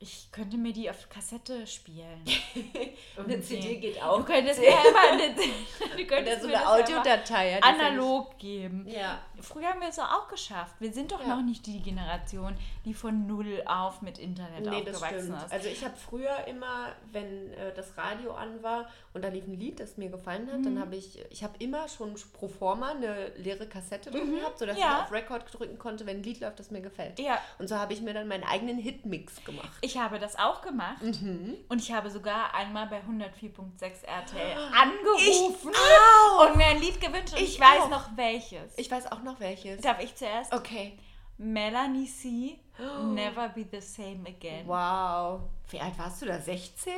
[0.00, 2.24] Ich könnte mir die auf Kassette spielen.
[3.16, 4.24] Eine CD geht Du auch.
[4.24, 5.34] könntest mir immer eine,
[5.96, 7.60] du könntest so eine Audiodatei.
[7.62, 8.86] analog geben.
[8.88, 9.18] Ja.
[9.40, 10.76] Früher haben wir es auch geschafft.
[10.78, 11.34] Wir sind doch Ja.
[11.36, 15.52] noch nicht die Generation, die von null auf mit Internet Nee, aufgewachsen ist.
[15.52, 19.58] Also ich habe früher immer, wenn äh, das Radio an war und da lief ein
[19.58, 20.64] Lied, das mir gefallen hat, Mhm.
[20.64, 24.76] dann habe ich, ich habe immer schon pro forma eine leere Kassette drin gehabt, sodass
[24.76, 24.82] Mhm.
[24.82, 24.98] ja.
[24.98, 27.18] ich auf Record drücken konnte, wenn ein Lied läuft, das mir gefällt.
[27.18, 29.70] ja, Und so habe ich mir dann meinen eigenen Hitmix gemacht.
[29.80, 31.56] ich habe das auch gemacht Mhm.
[31.68, 36.46] und ich habe sogar einmal bei 104.6 RTL angerufen auch.
[36.50, 37.90] und mir ein Lied gewünscht und ich, Ich weiß auch.
[37.90, 38.76] noch welches.
[38.76, 39.80] Ich weiß auch noch welches.
[39.80, 40.52] Darf ich zuerst?
[40.52, 40.98] Okay.
[41.38, 42.58] Melanie C.
[43.02, 44.66] Never be the same again.
[44.66, 45.40] Wow.
[45.70, 46.38] Wie alt warst du da?
[46.38, 46.92] 16?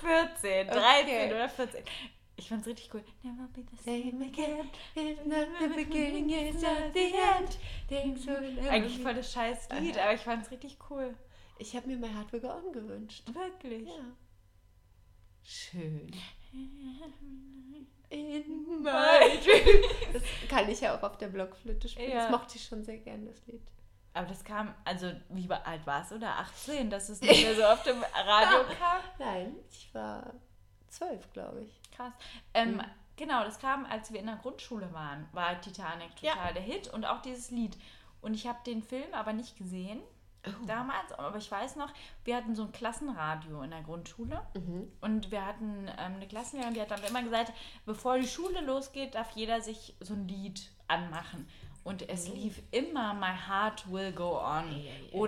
[0.00, 1.34] 14, 13 Okay.
[1.34, 1.82] oder 14.
[2.38, 3.02] Ich fand's richtig cool.
[3.22, 4.68] Never be the same again.
[5.24, 7.56] not the beginning, it's not the end.
[7.88, 11.14] Things will Eigentlich voll das scheiß Lied, aber ich fand's richtig cool.
[11.58, 13.24] Ich habe mir My Heart Will Go On gewünscht.
[13.32, 13.88] Wirklich.
[13.88, 14.04] Ja.
[15.42, 16.10] Schön.
[18.10, 19.82] In my my dream.
[20.12, 22.10] Das kann ich ja auch auf der Blockflöte spielen.
[22.10, 22.22] Ja.
[22.22, 23.62] Das mochte ich schon sehr gern, das Lied.
[24.12, 26.36] Aber das kam, also wie alt warst du da?
[26.38, 29.02] 18, dass es nicht mehr so auf dem Radio kam?
[29.18, 30.34] Nein, ich war
[30.88, 31.80] zwölf, glaube ich.
[31.92, 32.12] Krass.
[32.54, 32.82] Ähm, Mhm.
[33.16, 36.34] Genau, das kam, als wir in der Grundschule waren, war Titanic Ja.
[36.34, 37.76] total der Hit und auch dieses Lied.
[38.20, 40.00] Und ich habe den Film aber nicht gesehen
[40.46, 40.50] Oh.
[40.66, 41.88] damals, aber ich weiß noch,
[42.24, 44.92] wir hatten so ein Klassenradio in der Grundschule Mhm.
[45.00, 47.52] und wir hatten ähm, eine Klassenlehrerin, die hat dann immer gesagt,
[47.86, 51.48] bevor die Schule losgeht, darf jeder sich so ein Lied anmachen.
[51.84, 55.18] Und es lief immer My Heart Will Go On Ei, ei, ei.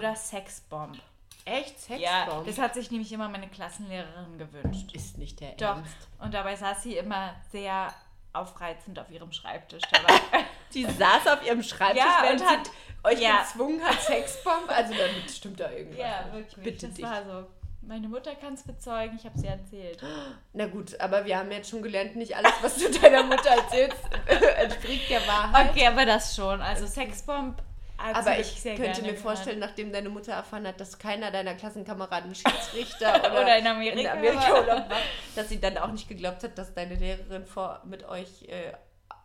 [1.49, 1.81] Echt?
[1.81, 2.01] Sexbomb?
[2.01, 4.93] Ja, das hat sich nämlich immer meine Klassenlehrerin gewünscht.
[4.95, 5.77] ist nicht der Doch.
[5.77, 5.97] Ernst.
[6.19, 7.93] Und dabei saß sie immer sehr
[8.33, 9.83] aufreizend auf ihrem Schreibtisch.
[10.75, 12.71] Die saß auf ihrem Schreibtisch, Ja, während und hat-
[13.05, 13.39] euch ja.
[13.43, 14.69] gezwungen hat, Sexbomb.
[14.69, 15.99] Also damit stimmt da irgendwas.
[15.99, 16.35] ja, nicht.
[16.35, 16.65] wirklich.
[16.65, 17.05] Bitte das dich.
[17.05, 17.47] war so.
[17.81, 20.03] Meine Mutter kann es bezeugen, ich habe sie erzählt.
[20.53, 23.97] Na gut, aber wir haben jetzt schon gelernt, nicht alles, was du deiner Mutter erzählst,
[24.59, 25.71] entspricht der Wahrheit.
[25.71, 26.61] Okay, aber das schon.
[26.61, 27.63] Also Sexbomb
[27.99, 31.55] hat sie Aber ich könnte mir vorstellen, nachdem deine Mutter erfahren hat, dass keiner deiner
[31.55, 34.61] Klassenkameraden Schiedsrichter oder, Oder in Amerika in Amerika war.
[34.61, 35.03] Urlaub macht,
[35.35, 38.73] dass sie dann auch nicht geglaubt hat, dass deine Lehrerin vor, mit euch äh,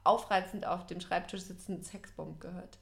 [0.04, 2.80] aufreizend auf dem Schreibtisch sitzend Sexbomb gehört.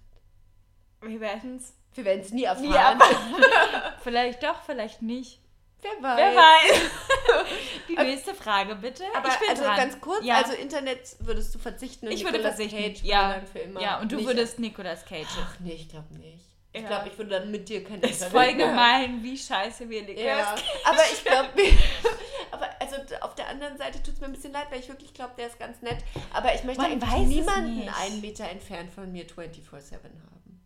[1.02, 2.70] Wir werden es Wir werden es nie erfahren.
[2.70, 3.06] nie aber
[4.04, 5.41] Vielleicht doch, vielleicht nicht.
[5.82, 6.18] Wer weiß.
[6.18, 7.48] Wer weiß.
[7.90, 9.04] Die nächste Frage, bitte.
[9.16, 9.78] Aber ich bin also dran.
[9.78, 10.36] ganz kurz, Ja.
[10.38, 12.94] also Internet würdest du verzichten und ich würde Nicolas verzichten.
[12.94, 13.42] Cage ja.
[13.52, 13.82] für immer.
[13.82, 15.28] ja, und du nicht- würdest Nicolas Cage.
[15.42, 16.40] Ach nee, ich glaube nicht.
[16.74, 16.88] Ich Ja.
[16.88, 20.24] glaube, ich würde dann mit dir kein ist Internet voll gemein, wie scheiße wir Nicolas
[20.26, 20.64] Ja, Cage.
[20.86, 21.50] aber ich glaube,
[22.52, 25.14] aber also auf der anderen Seite tut es mir ein bisschen leid, weil ich wirklich
[25.14, 25.98] glaube, der ist ganz nett.
[26.34, 30.62] Aber ich möchte Man eigentlich niemanden einen Meter entfernt von mir 24-7 haben.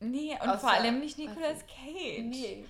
[0.00, 1.60] Nee, und Außer- vor allem nicht Nicolas.
[1.66, 2.18] Cage.
[2.24, 2.64] Nee.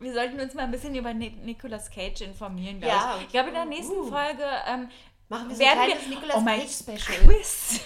[0.00, 3.16] Wir sollten uns mal ein bisschen über Ni Nicolas Cage informieren, glaube Ja.
[3.18, 3.24] ich.
[3.26, 4.04] Ich glaube, in der nächsten Uh.
[4.08, 4.88] Folge ähm,
[5.28, 7.18] Machen wir so ein kleines wir Nicolas oh Cage Special.
[7.26, 7.80] Quiz.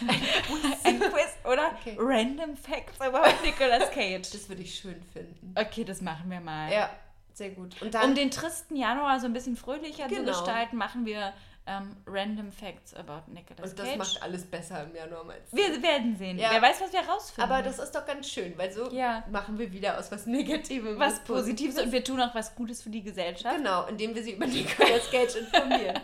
[0.84, 1.72] ein Quiz, oder?
[1.78, 1.96] Okay.
[1.98, 4.30] Random Facts über Nicolas Cage.
[4.32, 5.54] Das würde ich schön finden.
[5.58, 6.72] Okay, das machen wir mal.
[6.72, 6.88] Ja,
[7.34, 7.80] sehr gut.
[7.82, 10.28] Und dann Um den tristen Januar so ein bisschen fröhlicher zu Genau.
[10.28, 11.34] gestalten, machen wir
[11.66, 13.96] ähm, Random Facts about Nicolas und das Cage.
[13.98, 15.56] macht alles besser im Januar meinst du?
[15.56, 16.38] wir werden sehen.
[16.38, 16.50] Ja.
[16.52, 17.50] Wer weiß, was wir rausfinden.
[17.50, 19.24] Aber das ist doch ganz schön, weil so Ja.
[19.30, 22.90] machen wir wieder aus was Negativem was Positives und wir tun auch was Gutes für
[22.90, 23.56] die Gesellschaft.
[23.56, 25.98] Genau, indem wir sie über Nicolas Cage informieren.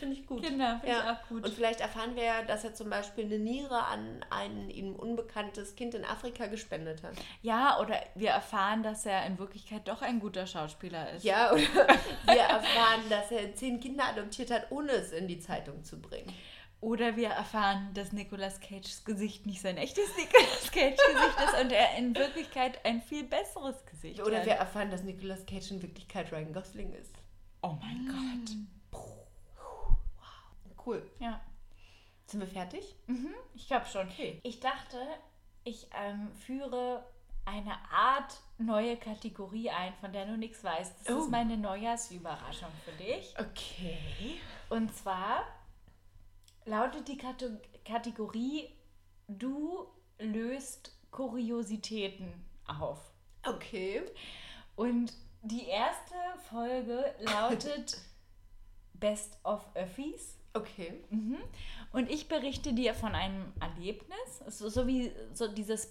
[0.00, 0.42] Finde ich gut.
[0.42, 1.02] Genau, finde Ja.
[1.04, 1.44] ich auch gut.
[1.44, 5.76] Und vielleicht erfahren wir ja, dass er zum Beispiel eine Niere an ein ihm unbekanntes
[5.76, 7.12] Kind in Afrika gespendet hat.
[7.42, 11.24] Ja, oder wir erfahren, dass er in Wirklichkeit doch ein guter Schauspieler ist.
[11.24, 11.62] Ja, oder
[12.24, 16.32] wir erfahren, dass er zehn Kinder adoptiert hat, ohne es in die Zeitung zu bringen.
[16.80, 21.72] Oder wir erfahren, dass Nicolas Cages Gesicht nicht sein echtes Nicolas Cage Gesicht ist und
[21.72, 24.46] er in Wirklichkeit ein viel besseres Gesicht Oder hat.
[24.46, 27.14] wir erfahren, dass Nicolas Cage in Wirklichkeit Ryan Gosling ist.
[27.62, 28.56] oh mein Gott.
[30.84, 31.02] Cool.
[31.18, 31.40] Ja.
[32.26, 32.94] Sind wir fertig?
[33.06, 34.06] Mhm, ich glaube schon.
[34.08, 34.38] Okay.
[34.44, 34.98] Ich dachte,
[35.64, 37.04] ich ähm, führe
[37.46, 41.06] eine Art neue Kategorie ein, von der du nichts weißt.
[41.06, 41.20] Das Oh.
[41.20, 43.34] ist meine Neujahrsüberraschung für dich.
[43.38, 44.38] Okay.
[44.68, 45.44] Und zwar
[46.64, 48.68] lautet die Kate Kategorie
[49.28, 49.86] Du
[50.18, 52.32] löst Kuriositäten
[52.66, 52.98] auf.
[53.44, 54.02] Okay.
[54.74, 56.14] Und die erste
[56.48, 57.96] Folge lautet
[58.94, 60.36] Best of Öffis.
[60.54, 61.04] Okay.
[61.10, 61.38] Mhm.
[61.92, 65.86] Und ich berichte dir von einem Erlebnis, so, so wie so dieses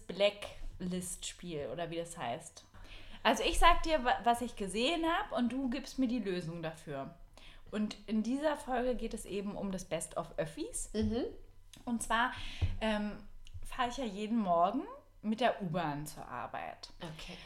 [0.77, 2.63] Blacklist-Spiel oder wie das heißt.
[3.23, 6.61] Also ich sag dir, wa- was ich gesehen habe und du gibst mir die Lösung
[6.61, 7.13] dafür.
[7.71, 10.89] Und in dieser Folge geht es eben um das Best of Öffis.
[10.93, 11.25] Mhm.
[11.85, 12.31] Und zwar
[12.81, 13.11] ähm,
[13.65, 14.83] fahre ich ja jeden Morgen
[15.21, 16.89] mit der U-Bahn zur Arbeit.
[17.01, 17.37] Okay.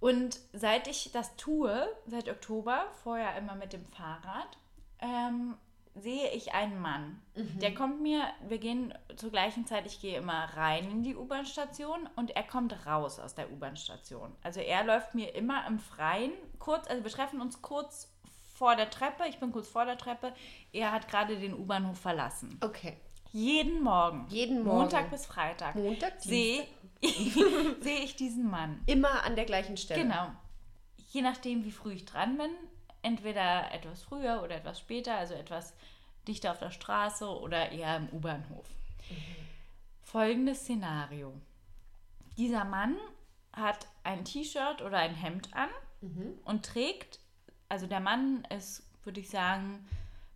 [0.00, 4.56] Und seit ich das tue, seit Oktober, vorher immer mit dem Fahrrad,
[5.00, 5.56] ähm,
[6.00, 7.20] sehe ich einen Mann.
[7.60, 12.08] Der kommt mir, wir gehen zur gleichen Zeit, ich gehe immer rein in die U-Bahn-Station
[12.16, 14.34] und er kommt raus aus der U-Bahn-Station.
[14.42, 18.12] Also er läuft mir immer im Freien, kurz, also wir treffen uns kurz
[18.54, 20.32] vor der Treppe, ich bin kurz vor der Treppe,
[20.72, 22.58] er hat gerade den U-Bahnhof verlassen.
[22.60, 22.96] Okay.
[23.30, 24.78] Jeden Morgen, Jeden Morgen.
[24.78, 26.66] Montag bis Freitag, Montag, sehe
[27.80, 28.82] sehe ich diesen Mann.
[28.86, 30.02] Immer an der gleichen Stelle.
[30.02, 30.30] Genau.
[31.10, 32.50] Je nachdem, wie früh ich dran bin,
[33.02, 35.74] entweder etwas früher oder etwas später, also etwas
[36.26, 38.66] dichter auf der Straße oder eher im U-Bahnhof.
[40.02, 41.34] Folgendes Szenario.
[42.36, 42.96] Dieser Mann
[43.52, 45.68] hat ein T-Shirt oder ein Hemd an
[46.44, 47.18] und trägt,
[47.68, 49.84] also der Mann ist, würde ich sagen,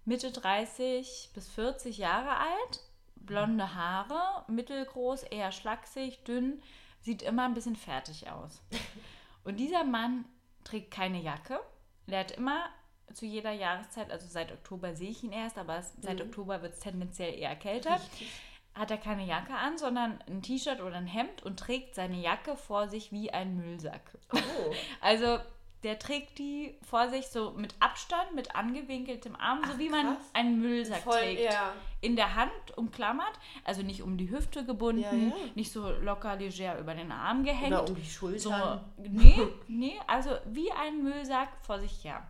[0.05, 2.81] Mitte 30 bis 40 Jahre alt,
[3.15, 6.61] blonde Haare, mittelgroß, eher schlaksig, dünn,
[7.01, 8.61] sieht immer ein bisschen fertig aus.
[9.45, 10.25] Und dieser Mann
[10.65, 11.61] trägt keine Jacke.
[12.07, 12.69] Der hat immer
[13.13, 16.81] zu jeder Jahreszeit, also seit Oktober sehe ich ihn erst, aber seit Oktober wird es
[16.81, 18.01] tendenziell eher kälter.
[18.75, 22.57] Hat er keine Jacke an, sondern ein T-Shirt oder ein Hemd und trägt seine Jacke
[22.57, 24.19] vor sich wie ein Müllsack.
[24.33, 24.39] Oh.
[25.03, 25.39] Also
[25.83, 30.07] der trägt die vor sich so mit Abstand, mit angewinkeltem Arm, so Ach, wie man
[30.07, 30.31] krass.
[30.33, 31.43] einen Müllsack Voll, trägt.
[31.53, 31.73] ja.
[32.01, 33.33] In der Hand umklammert,
[33.65, 35.33] also nicht um die Hüfte gebunden, Ja, ja.
[35.55, 37.73] nicht so locker leger über den Arm gehängt.
[37.73, 38.81] Oder um die So, Schultern.
[38.97, 42.23] nee, nee, also wie ein Müllsack vor sich her.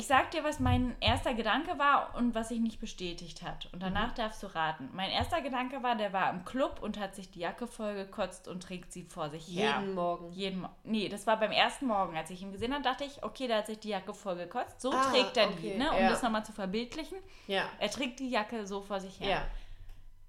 [0.00, 3.68] Ich sag dir, was mein erster Gedanke war und was sich nicht bestätigt hat.
[3.74, 4.88] Und danach darfst du raten.
[4.94, 8.62] Mein erster Gedanke war, der war im Club und hat sich die Jacke vollgekotzt und
[8.62, 9.78] trägt sie vor sich her.
[9.78, 10.32] Jeden Morgen.
[10.32, 12.16] Jeden Mo Nee, das war beim ersten Morgen.
[12.16, 14.80] Als ich ihn gesehen habe, dachte ich, okay, der hat sich die Jacke voll gekotzt.
[14.80, 15.90] So Ah, trägt er okay, die, ne?
[15.90, 16.08] um ja.
[16.08, 17.18] das nochmal zu verbildlichen.
[17.46, 17.68] Ja.
[17.78, 19.28] Er trägt die Jacke so vor sich her.
[19.28, 19.46] Ja.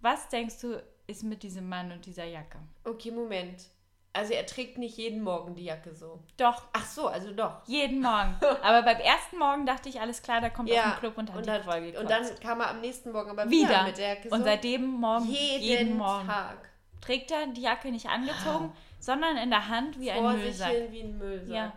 [0.01, 2.59] Was denkst du, ist mit diesem Mann und dieser Jacke?
[2.83, 3.69] Okay, Moment.
[4.13, 6.19] Also er trägt nicht jeden Morgen die Jacke so.
[6.35, 7.65] Doch, Ach so, also doch.
[7.65, 8.35] jeden Morgen.
[8.61, 10.91] Aber beim ersten Morgen dachte ich, alles klar, der kommt aus Ja.
[10.91, 12.01] dem Club und hat und die dann, voll gekotzt.
[12.01, 13.83] und dann kam er am nächsten Morgen aber wieder, wieder.
[13.83, 14.43] mit der Jacke und so.
[14.45, 16.57] seitdem morgen, jeden, jeden, Morgen, Tag.
[16.99, 20.71] trägt er die Jacke nicht angezogen, sondern in der Hand wie ein Vor sich Müllsack.
[20.71, 21.55] hin wie ein Müllsack.
[21.55, 21.73] Ja.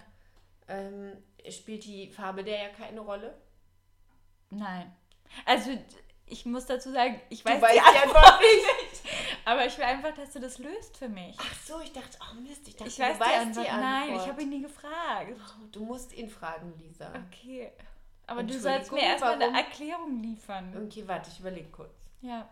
[0.66, 1.12] Ähm,
[1.50, 3.32] spielt die Farbe der Jacke eine Rolle?
[4.50, 4.92] Nein.
[5.46, 5.70] Also,
[6.26, 8.83] ich muss dazu sagen, ich weiß, weißt die die Antwort nicht.
[9.46, 11.36] Aber ich will einfach, dass du das löst für mich.
[11.38, 13.66] Ach so, ich dachte, oh Mist, ich dachte, Ich weiß du die weißt Antwort.
[13.66, 13.90] die Antwort.
[14.08, 15.32] Nein, ich habe ihn nie gefragt.
[15.60, 17.12] Oh, Du musst ihn fragen, Lisa.
[17.28, 17.70] Okay.
[18.26, 19.56] Aber du sollst mir erstmal eine?
[19.56, 20.86] Erklärung liefern.
[20.86, 21.92] Okay, warte, ich überlege kurz.
[22.22, 22.48] Ja.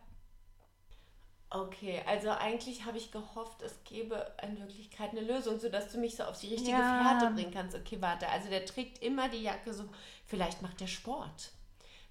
[1.49, 6.17] Okay, also eigentlich habe ich gehofft, es gäbe in Wirklichkeit eine Lösung, sodass du mich
[6.17, 7.19] so auf die richtige Ja.
[7.19, 7.77] Fährte bringen kannst.
[7.77, 9.85] Okay, warte, also der trägt immer die Jacke so,
[10.27, 11.51] vielleicht macht er Sport.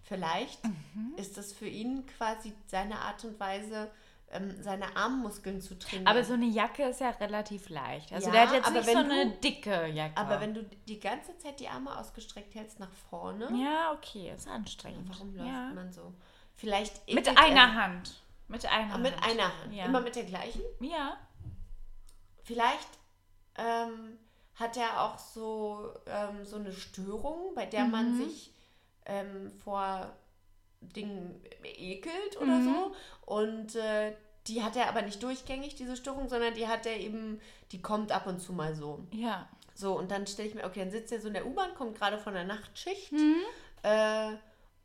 [0.03, 1.13] Vielleicht Mhm.
[1.17, 3.89] ist das für ihn quasi seine Art und Weise,
[4.31, 6.07] ähm, seine Armmuskeln zu trainieren.
[6.07, 8.11] Aber so eine Jacke ist ja relativ leicht.
[8.13, 10.17] Also Ja, der hat jetzt aber nicht wenn so eine du- dicke Jacke.
[10.17, 14.47] Aber wenn du die ganze Zeit die Arme ausgestreckt hältst nach vorne, Ja, okay, ist
[14.47, 15.09] anstrengend.
[15.09, 15.71] warum läuft ja.
[15.73, 16.13] man so?
[16.55, 18.13] Vielleicht Mit einer er, Hand.
[18.47, 19.25] Mit einer Ah, Mit Hand.
[19.31, 19.73] einer Hand.
[19.73, 19.85] Ja.
[19.85, 20.61] Immer mit der gleichen?
[20.79, 21.17] Ja.
[22.43, 22.89] Vielleicht
[23.57, 24.17] ähm,
[24.55, 27.91] hat er auch so, ähm, so eine Störung, bei der Mhm.
[27.91, 28.53] man sich
[29.05, 30.11] ähm, vor
[30.81, 32.65] Dingen ekelt oder Mhm.
[32.65, 32.95] so.
[33.25, 34.13] Und äh,
[34.47, 37.39] die hat er aber nicht durchgängig, diese Störung, sondern die hat er eben,
[37.71, 39.05] die kommt ab und zu mal so.
[39.13, 39.47] Ja.
[39.75, 41.97] So, und dann stelle ich mir, okay, dann sitzt er so in der U-Bahn, kommt
[41.97, 43.35] gerade von der Nachtschicht Mhm.
[43.83, 44.31] äh,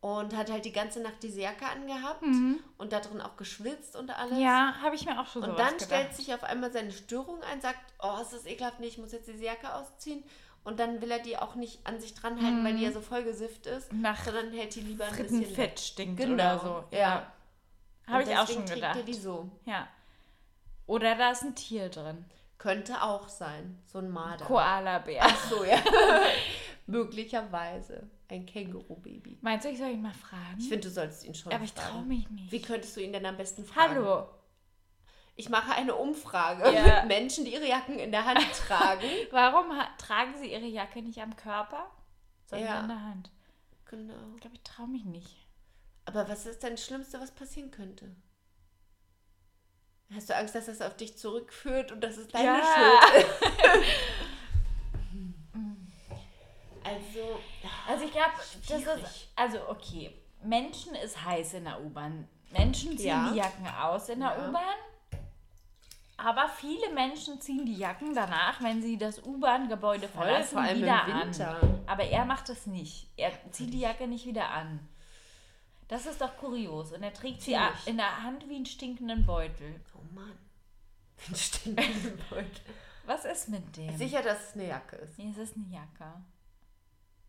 [0.00, 2.22] und hat halt die ganze Nacht diese Jacke angehabt
[2.78, 4.34] und da drin auch geschwitzt und alles.
[4.34, 4.40] Mhm.
[4.44, 5.86] Ja, habe ich mir auch schon Und sowas dann gedacht.
[5.86, 9.12] stellt sich auf einmal seine Störung ein, sagt, oh, ist das ekelhaft, nee, ich muss
[9.12, 10.22] jetzt diese Jacke ausziehen.
[10.66, 13.00] Und dann will er die auch nicht an sich dran halten, weil die ja so
[13.00, 14.00] vollgesifft ist, Mhm.
[14.02, 15.46] Nach sondern hält die lieber ein bisschen weg.
[15.46, 16.84] Frittenfett stinkt Genau, oder so.
[16.96, 17.32] ja.
[18.08, 18.96] Habe Und ich auch schon gedacht.
[18.96, 19.48] Er die so.
[19.64, 19.88] Ja.
[20.86, 22.24] Oder da ist ein Tier drin.
[22.58, 24.44] Könnte auch sein, so ein Marder.
[24.44, 25.22] Koala-Bär.
[25.24, 25.78] Ach so, ja.
[26.86, 28.08] Möglicherweise.
[28.28, 29.38] Ein Känguru-Baby.
[29.42, 30.56] Meinst du, ich soll ihn mal fragen?
[30.58, 31.90] Ich finde, du solltest ihn schon Aber ich fragen.
[31.92, 32.50] traue mich nicht.
[32.50, 33.94] Wie könntest du ihn denn am besten fragen?
[33.94, 34.28] Hallo.
[35.38, 36.82] Ich mache eine Umfrage Ja.
[36.82, 39.06] mit Menschen, die ihre Jacken in der Hand tragen.
[39.30, 41.90] Warum tragen sie ihre Jacke nicht am Körper,
[42.46, 42.80] sondern Ja.
[42.80, 43.30] in der Hand?
[43.84, 44.14] genau.
[44.34, 45.46] Ich glaube, ich traue mich nicht.
[46.06, 48.14] Aber was ist denn das Schlimmste, was passieren könnte?
[50.14, 52.62] Hast du Angst, dass das auf dich zurückführt und dass es deine Ja.
[52.62, 53.42] Schuld ist?
[56.84, 57.40] also,
[57.88, 58.32] Also ich glaube,
[58.68, 62.28] das ist, also okay, Menschen ist heiß in der U-Bahn.
[62.52, 63.30] Menschen ziehen Ja.
[63.30, 64.48] die Jacken aus in der Ja.
[64.48, 64.74] U-Bahn.
[66.18, 71.30] Aber viele Menschen ziehen die Jacken danach, wenn sie das U-Bahn-Gebäude verlassen, wieder an.
[71.86, 73.08] Aber er macht es nicht.
[73.16, 74.80] Er zieht die Jacke nicht wieder an.
[75.88, 76.92] Das ist doch kurios.
[76.92, 79.80] Und er trägt sie in der Hand wie einen stinkenden Beutel.
[79.94, 80.36] oh Mann.
[81.28, 82.74] Ein stinkender Beutel.
[83.04, 83.96] Was ist mit dem?
[83.96, 85.16] Sicher, dass es eine Jacke ist.
[85.18, 86.12] Nee, es ist eine Jacke.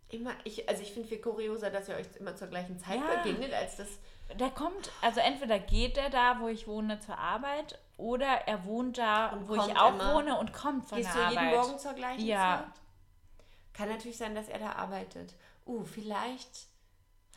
[0.10, 3.22] Immer, ich, also ich finde viel kurioser, dass ihr euch immer zur gleichen Zeit Ja.
[3.22, 3.88] begegnet, als das.
[4.40, 8.98] Der kommt, also entweder geht er da, wo ich wohne, zur Arbeit, oder er wohnt
[8.98, 10.14] da, Und wo ich auch immer.
[10.16, 11.56] wohne und kommt von Gehst du der jeden Arbeit.
[11.68, 12.64] Morgen zur gleichen Ja.
[12.64, 12.82] Zeit?
[13.74, 15.36] Kann natürlich sein, dass er da arbeitet.
[15.66, 16.68] Uh, vielleicht.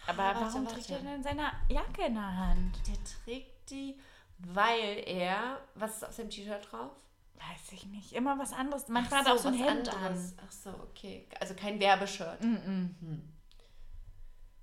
[0.06, 0.76] Aber Ah, warum warte.
[0.76, 2.78] trägt er denn seine Jacke in der Hand?
[2.86, 3.98] Der trägt die,
[4.38, 5.58] weil er.
[5.74, 6.92] Was ist auf seinem T-Shirt drauf?
[7.34, 8.12] Weiß ich nicht.
[8.12, 8.88] Immer was anderes.
[8.88, 10.34] Manchmal Ach hat er auch so ein Hemd anderes.
[10.46, 11.26] Ach so, okay.
[11.40, 12.40] Also kein Werbeshirt.
[12.40, 12.52] an.
[12.52, 13.32] Mm Hm.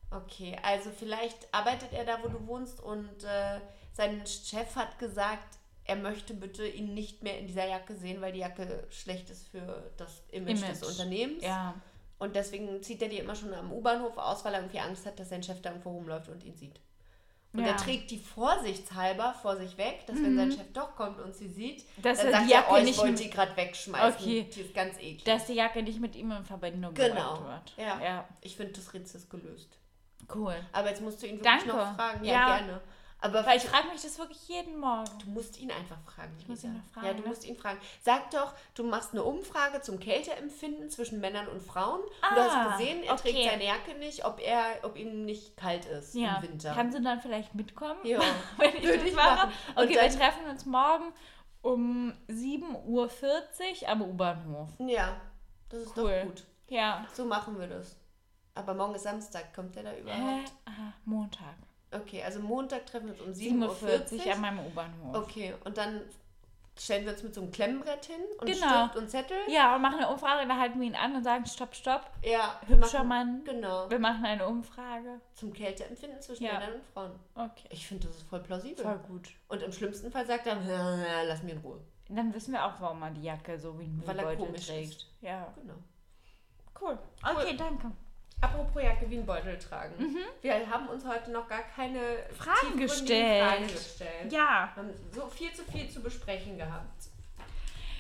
[0.10, 3.60] Okay, also vielleicht arbeitet er da, wo du wohnst und äh,
[3.94, 5.57] sein Chef hat gesagt,
[5.88, 9.48] er möchte bitte ihn nicht mehr in dieser Jacke sehen, weil die Jacke schlecht ist
[9.48, 10.84] für das Image, des Image.
[10.92, 11.44] Unternehmens.
[11.44, 11.74] Ja.
[12.20, 15.20] Und deswegen zieht er die immer schon am U-Bahnhof aus, weil er irgendwie Angst hat,
[15.20, 16.80] dass sein Chef da irgendwo rumläuft und ihn sieht.
[17.54, 17.68] Und Ja.
[17.68, 21.48] er trägt die vorsichtshalber vor sich weg, dass wenn sein Chef doch kommt und sie
[21.48, 22.02] sieht, Mhm.
[22.02, 24.22] Dass dann er sagt die er, Jacke oh, ich nicht wollte mit- die gerade wegschmeißen.
[24.22, 24.48] Okay.
[24.54, 25.24] Die ist ganz eklig.
[25.24, 27.38] Dass die Jacke nicht mit ihm in Verbindung Genau.
[27.38, 27.88] gebracht wird.
[27.88, 28.02] Ja.
[28.04, 28.28] ja.
[28.42, 29.70] Ich finde, das Rätsel ist gelöst.
[30.34, 30.56] Cool.
[30.74, 31.68] Aber jetzt musst du ihn wirklich Danke.
[31.68, 32.26] noch fragen.
[32.26, 32.58] Ja, Ja.
[32.58, 32.82] gerne.
[33.20, 35.10] Aber Weil ich frage mich das wirklich jeden Morgen.
[35.24, 36.36] du musst ihn einfach fragen.
[36.40, 37.28] Ich muss ihn noch fragen, Ja, du ne?
[37.30, 37.80] musst ihn fragen.
[38.04, 42.02] Sag doch, du machst eine Umfrage zum Kälteempfinden zwischen Männern und Frauen.
[42.02, 43.32] und du Ah, hast gesehen, er okay.
[43.34, 46.36] trägt seine Jacke nicht, ob er, ob ihm nicht kalt ist Ja.
[46.38, 46.74] im Winter.
[46.76, 48.00] Kannst du dann vielleicht mitkommen?
[48.04, 48.20] ja,
[48.58, 49.48] wenn ich würde das ich mache?
[49.48, 49.54] machen.
[49.76, 51.12] Okay, wir treffen uns morgen
[51.64, 54.70] um 7.40 Uhr am U-Bahnhof.
[54.80, 55.20] ja,
[55.70, 56.20] das ist Cool.
[56.22, 56.44] doch gut.
[56.70, 57.06] Ja.
[57.14, 57.98] So machen wir das.
[58.54, 60.00] Aber morgen ist Samstag, kommt der da Hä?
[60.02, 60.52] überhaupt?
[60.66, 61.56] Aha, Montag.
[61.92, 65.16] Okay, also Montag treffen wir uns um 7.40 7.40 Uhr an meinem U-Bahnhof.
[65.16, 66.02] Okay, und dann
[66.80, 68.84] stellen wir uns mit so einem Klemmbrett hin und Genau.
[68.86, 69.38] Stift und Zettel.
[69.48, 72.10] Ja, und machen eine Umfrage, dann halten wir ihn an und sagen, stopp, stopp.
[72.24, 73.44] Ja, Hübscher machen, Mann.
[73.46, 73.90] Genau.
[73.90, 75.20] Wir machen eine Umfrage.
[75.34, 76.54] Zum Kälteempfinden zwischen Ja.
[76.60, 77.12] Männern und Frauen.
[77.36, 77.68] Okay.
[77.72, 78.84] Ich finde, das ist voll plausibel.
[78.84, 79.30] Voll gut.
[79.48, 81.80] Und im schlimmsten Fall sagt er, "Ja, lass mich in Ruhe.
[82.10, 84.94] Dann wissen wir auch, warum er die Jacke so wie ein Müllbeutel trägt.
[84.94, 85.08] ist.
[85.22, 85.52] Ja.
[85.60, 85.74] Genau.
[86.80, 86.98] Cool.
[87.24, 87.92] Okay, danke.
[88.40, 89.94] Apropos Jacke wie ein Beutel tragen.
[90.42, 92.36] Wir haben uns heute noch gar keine Mhm.
[92.36, 93.44] Fragen gestellt.
[93.50, 94.32] Fragen gestellt.
[94.32, 94.70] Ja.
[94.76, 97.08] Wir haben so viel zu viel zu besprechen gehabt.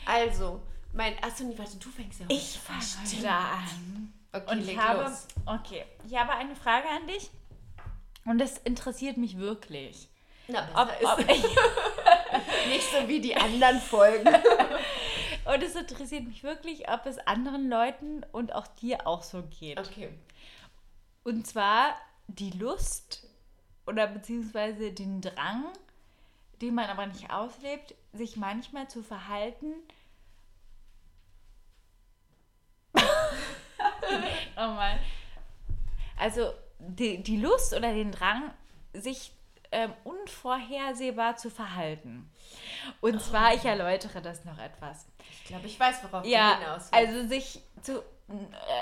[0.05, 0.61] Also,
[0.93, 1.15] mein.
[1.23, 4.13] Achso, nee, warte, du fängst ja heute Ich fange da an.
[4.31, 5.27] Okay, Und ich habe, los.
[5.45, 7.29] okay, ich habe eine Frage an dich.
[8.25, 10.07] Und das interessiert mich wirklich.
[10.49, 11.43] Na, Ob, ob, ist.
[12.69, 14.25] Nicht so wie die anderen Folgen.
[15.47, 19.79] Und es interessiert mich wirklich, ob es anderen Leuten und auch dir auch so geht.
[19.79, 20.09] Okay.
[21.23, 21.95] Und zwar
[22.27, 23.25] die Lust
[23.85, 25.65] oder beziehungsweise den Drang,
[26.61, 29.73] den man aber nicht auslebt, sich manchmal zu verhalten.
[34.55, 34.99] Nochmal.
[36.19, 38.53] Also die, die Lust oder den Drang,
[38.93, 39.31] sich
[39.71, 42.29] ähm, unvorhersehbar zu verhalten.
[43.01, 45.05] Und zwar, ich erläutere das noch etwas.
[45.31, 46.93] Ich glaube, ich weiß, worauf Ja, du hinaus willst.
[46.93, 48.03] also sich zu,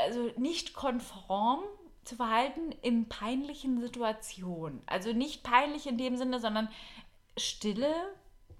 [0.04, 1.64] also nicht konform
[2.04, 4.82] zu verhalten in peinlichen Situationen.
[4.86, 6.70] Also nicht peinlich in dem Sinne, sondern
[7.38, 7.94] Stille.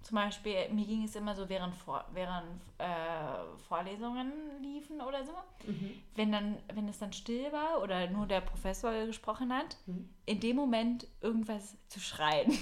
[0.06, 2.86] Zum Beispiel, mir ging es immer so, während, Vor während äh,
[3.68, 5.32] Vorlesungen liefen oder so.
[6.14, 9.78] Wenn, dann, wenn es dann still war oder nur der Professor gesprochen hat,
[10.28, 12.52] in dem Moment irgendwas zu schreien.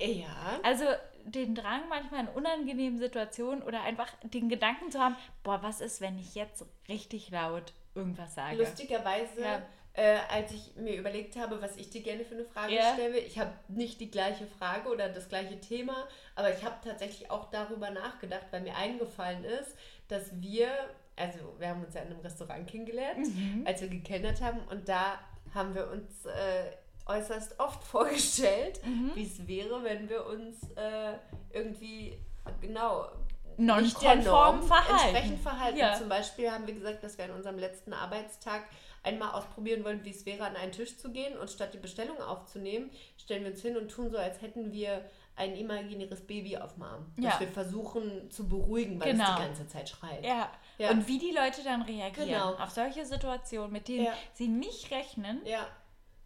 [0.00, 0.60] ja.
[0.62, 0.84] Also
[1.24, 6.00] den Drang manchmal in unangenehmen Situationen oder einfach den Gedanken zu haben, boah, was ist,
[6.00, 8.58] wenn ich jetzt richtig laut irgendwas sage?
[8.58, 9.62] Lustigerweise, Ja.
[9.98, 12.92] Äh, als ich mir überlegt habe, was ich dir gerne für eine Frage Ja.
[12.94, 16.06] stelle, ich habe nicht die gleiche Frage oder das gleiche Thema,
[16.36, 19.74] aber ich habe tatsächlich auch darüber nachgedacht, weil mir eingefallen ist,
[20.06, 20.68] dass wir,
[21.16, 23.64] also wir haben uns ja in einem Restaurant kennengelernt, Mhm.
[23.66, 25.18] als wir gekellnert haben und da
[25.52, 26.70] haben wir uns äh,
[27.06, 29.12] äußerst oft vorgestellt, Mhm.
[29.16, 31.14] wie es wäre, wenn wir uns äh,
[31.52, 32.16] irgendwie
[32.60, 33.08] genau
[33.56, 34.92] Nonkonform nicht Norm verhalten.
[35.08, 35.78] entsprechend verhalten.
[35.78, 35.94] Ja.
[35.98, 38.62] Zum Beispiel haben wir gesagt, dass wir an unserem letzten Arbeitstag
[39.02, 42.20] einmal ausprobieren wollen, wie es wäre, an einen Tisch zu gehen und statt die Bestellung
[42.20, 45.04] aufzunehmen, stellen wir uns hin und tun so, als hätten wir
[45.36, 47.06] ein imaginäres Baby auf dem Arm.
[47.16, 47.30] Ja.
[47.30, 49.36] Das wir versuchen zu beruhigen, weil es Genau.
[49.36, 50.24] die ganze Zeit schreit.
[50.24, 50.50] Ja.
[50.78, 50.90] Ja.
[50.90, 52.54] Und wie die Leute dann reagieren Genau.
[52.54, 54.14] auf solche Situationen, mit denen Ja.
[54.34, 55.40] sie nicht rechnen.
[55.44, 55.66] Ja.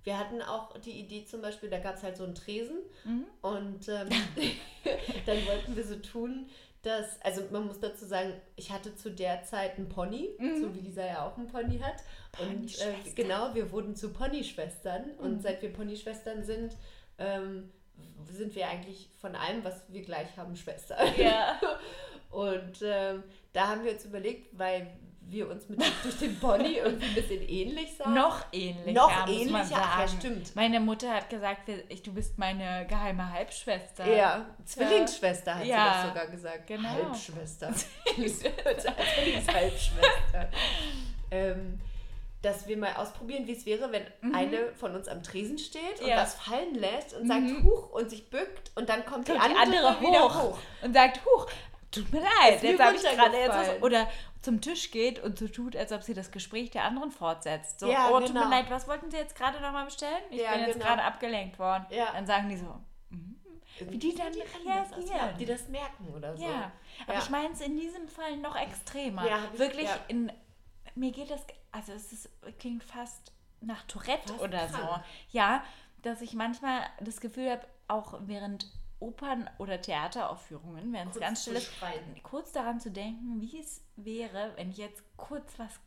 [0.05, 3.27] Wir hatten auch die Idee zum Beispiel, da gab es halt so einen Tresen Mhm.
[3.43, 4.09] und ähm,
[5.27, 6.49] dann wollten wir so tun,
[6.83, 10.81] dass, also man muss dazu sagen, ich hatte zu der Zeit einen Pony, so wie
[10.81, 12.03] Lisa ja auch einen Pony hat.
[12.41, 16.77] Und äh, genau, wir wurden zu Ponyschwestern und seit wir Ponyschwestern sind,
[17.19, 17.71] ähm,
[18.31, 21.09] sind wir eigentlich von allem, was wir gleich haben, Schwestern.
[21.19, 21.61] Ja.
[22.31, 24.91] Und ähm, da haben wir uns überlegt, weil
[25.33, 28.15] wir uns mit durch den Pony irgendwie ein bisschen ähnlich sahen.
[28.15, 30.55] Noch ähnlicher, Noch muss man ähnlicher, ach ja, stimmt.
[30.55, 34.07] Meine Mutter hat gesagt, ich, du bist meine geheime Halbschwester.
[34.07, 35.87] Ja, Zwillingsschwester hat Ja.
[35.87, 36.67] sie das sogar gesagt.
[36.67, 36.89] Genau.
[36.89, 37.73] Halbschwester.
[38.05, 40.49] Zwillingshalbschwester.
[41.31, 41.81] ähm,
[42.43, 44.03] dass wir mal ausprobieren, wie es wäre, wenn
[44.35, 46.09] eine von uns am Tresen steht und Mhm.
[46.11, 46.17] Ja.
[46.17, 47.63] was fallen lässt und sagt Mhm.
[47.65, 50.59] Huch und sich bückt und dann kommt, Kommt die, die andere andere wieder hoch, hoch.
[50.83, 51.47] und sagt, huch,
[51.93, 53.83] tut mir leid, jetzt habe ich gerade jetzt was.
[53.83, 54.09] Oder
[54.41, 57.79] zum Tisch geht und so tut, als ob sie das Gespräch der anderen fortsetzt.
[57.81, 58.45] So, Ja, oh, tut genau.
[58.45, 60.23] mir leid, was wollten Sie jetzt gerade nochmal bestellen?
[60.31, 60.87] Ich Ja, bin jetzt genau.
[60.87, 61.87] gerade abgelenkt worden.
[61.91, 62.11] Ja.
[62.13, 62.75] Dann sagen die so,
[63.89, 64.35] Wie die dann aus,
[64.95, 65.17] reagieren.
[65.17, 66.43] ja, ob die das merken oder so.
[66.43, 66.73] ja.
[67.05, 67.19] Aber Ja.
[67.21, 69.27] ich meine es in diesem Fall noch extremer.
[69.29, 69.99] Ja, Wirklich, ja.
[70.09, 70.33] in,
[70.97, 72.29] mir geht das, also es ist,
[72.59, 75.05] klingt fast nach Tourette Fast oder krank.
[75.31, 75.39] so.
[75.39, 75.63] Ja,
[76.03, 78.67] dass ich manchmal das Gefühl habe, auch während
[79.03, 81.71] Opern- oder Theateraufführungen, wenn es ganz still ist,
[82.23, 85.81] kurz daran zu denken, wie es wäre, wenn ich jetzt kurz was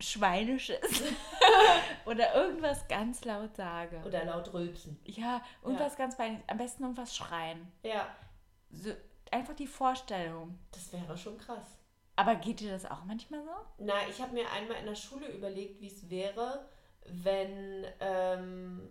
[0.00, 0.78] Schweinisches
[2.06, 4.00] oder irgendwas ganz laut sage.
[4.06, 5.00] Oder laut rülpsen.
[5.04, 6.48] ja, irgendwas ganz peinliches.
[6.48, 7.72] Am besten irgendwas schreien.
[7.82, 8.06] Ja,
[8.70, 8.92] So,
[9.32, 10.56] einfach die Vorstellung.
[10.70, 11.78] das wäre schon krass.
[12.14, 13.50] Aber geht dir das auch manchmal so?
[13.78, 16.68] Na, ich habe mir einmal in der Schule überlegt, wie es wäre,
[17.06, 18.90] wenn ähm,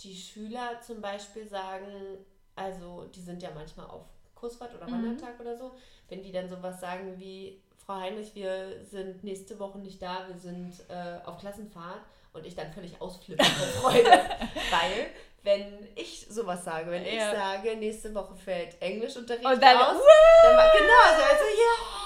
[0.00, 2.18] die Schüler zum Beispiel sagen,
[2.56, 4.02] also die sind ja manchmal auf
[4.34, 5.72] Kursfahrt oder Wandertag oder so,
[6.08, 10.36] wenn die dann sowas sagen wie, Frau Heinrich, wir sind nächste Woche nicht da, wir
[10.36, 12.00] sind äh, auf Klassenfahrt
[12.32, 14.10] und ich dann völlig ausflippe vor Freude.
[14.10, 15.06] Weil,
[15.42, 17.32] wenn ich sowas sage, wenn ich Ja.
[17.32, 20.02] sage, nächste Woche fällt Englischunterricht Und dann, aus,
[20.42, 22.05] dann war, genau, so also, ja!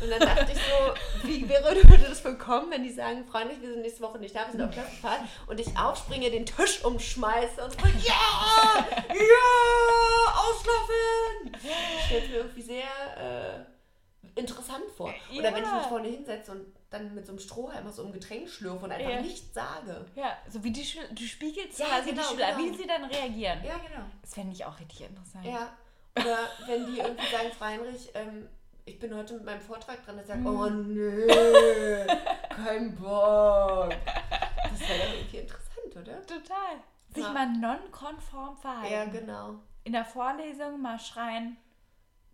[0.00, 3.70] Und dann dachte ich so, wie wäre würde das willkommen, wenn die sagen, Freundlich, wir
[3.70, 7.62] sind nächste Woche nicht da, wir sind auf Klassenfahrt und ich aufspringe, den Tisch umschmeiße
[7.64, 8.86] und so, ja!
[9.08, 10.32] Ja!
[10.36, 11.54] Auslaufen!
[11.98, 12.82] Ich stelle mir irgendwie sehr
[13.16, 15.14] äh, interessant vor.
[15.32, 15.54] Oder Ja.
[15.56, 18.48] wenn ich mich vorne hinsetze und dann mit so einem Strohhalm aus so einem Getränk
[18.48, 19.20] schlürfe und einfach Ja.
[19.20, 20.04] nichts sage.
[20.14, 22.58] Ja, so wie die du spiegelst Ja, quasi genau, die Schüler, genau.
[22.72, 23.64] wie sie dann reagieren.
[23.64, 24.04] Ja, genau.
[24.22, 25.44] Das fände ich auch richtig interessant.
[25.44, 25.72] Ja.
[26.16, 28.48] Oder wenn die irgendwie sagen, Frau Heinrich, ähm,
[28.86, 30.46] ich bin heute mit meinem Vortrag dran, der sagt, Mhm.
[30.46, 31.26] oh nee,
[32.50, 33.90] kein Bock.
[33.90, 36.26] Das wäre doch irgendwie interessant, oder?
[36.26, 36.76] Total.
[37.14, 37.30] Sich Ja.
[37.32, 38.92] mal nonkonform verhalten.
[38.92, 39.54] Ja, genau.
[39.84, 41.56] In der Vorlesung mal schreien,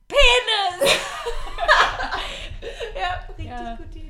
[0.09, 0.90] Penis!
[2.94, 3.74] Ja, richtig Ja.
[3.76, 4.10] gute Idee.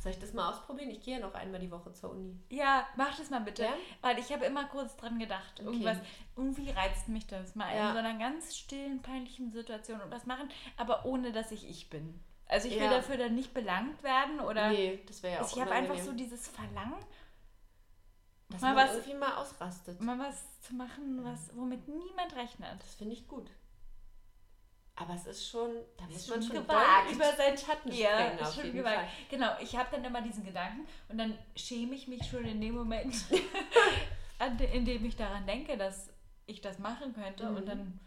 [0.00, 0.90] Soll ich das mal ausprobieren?
[0.90, 2.38] Ich gehe ja noch einmal die Woche zur Uni.
[2.50, 3.64] Ja, mach das mal bitte.
[3.64, 3.72] Ja?
[4.00, 5.58] Weil ich habe immer kurz dran gedacht.
[5.58, 5.98] Irgendwas,
[6.36, 7.88] irgendwie reizt mich das mal Ja.
[7.88, 11.90] in so einer ganz stillen, peinlichen Situation und was machen, aber ohne dass ich ich
[11.90, 12.20] bin.
[12.46, 15.60] Also ich will dafür dann nicht belangt werden oder nee, das wäre ja auch ich
[15.60, 16.94] habe einfach so dieses Verlangen,
[18.48, 20.00] dass mal man was- irgendwie mal ausrastet.
[20.00, 22.80] mal was zu machen, was, womit niemand rechnet.
[22.80, 23.50] Das finde ich gut.
[25.00, 27.12] Aber es ist schon, da muss man schon gewagt.
[27.12, 28.38] über seinen Schatten Ja, springen.
[28.40, 28.96] ist auf schon jeden gewagt.
[28.96, 29.08] Fall.
[29.30, 32.74] Genau, ich habe dann immer diesen Gedanken und dann schäme ich mich schon in dem
[32.74, 33.14] Moment,
[34.72, 36.10] in dem ich daran denke, dass
[36.46, 37.56] ich das machen könnte Mhm.
[37.56, 38.00] und dann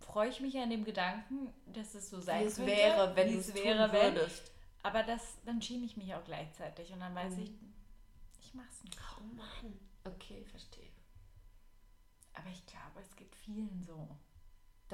[0.00, 3.32] freue ich mich an dem Gedanken, dass es so sein Wie es könnte, wäre, wenn
[3.32, 4.14] du es es wäre, tun wenn.
[4.14, 4.52] würdest.
[4.82, 7.42] Aber das, dann schäme ich mich auch gleichzeitig und dann weiß Mhm.
[7.44, 7.52] ich,
[8.42, 8.98] ich mach's nicht.
[9.18, 9.80] Oh Mann.
[10.04, 10.90] Okay, verstehe.
[12.34, 14.06] Aber ich glaube, es geht vielen so.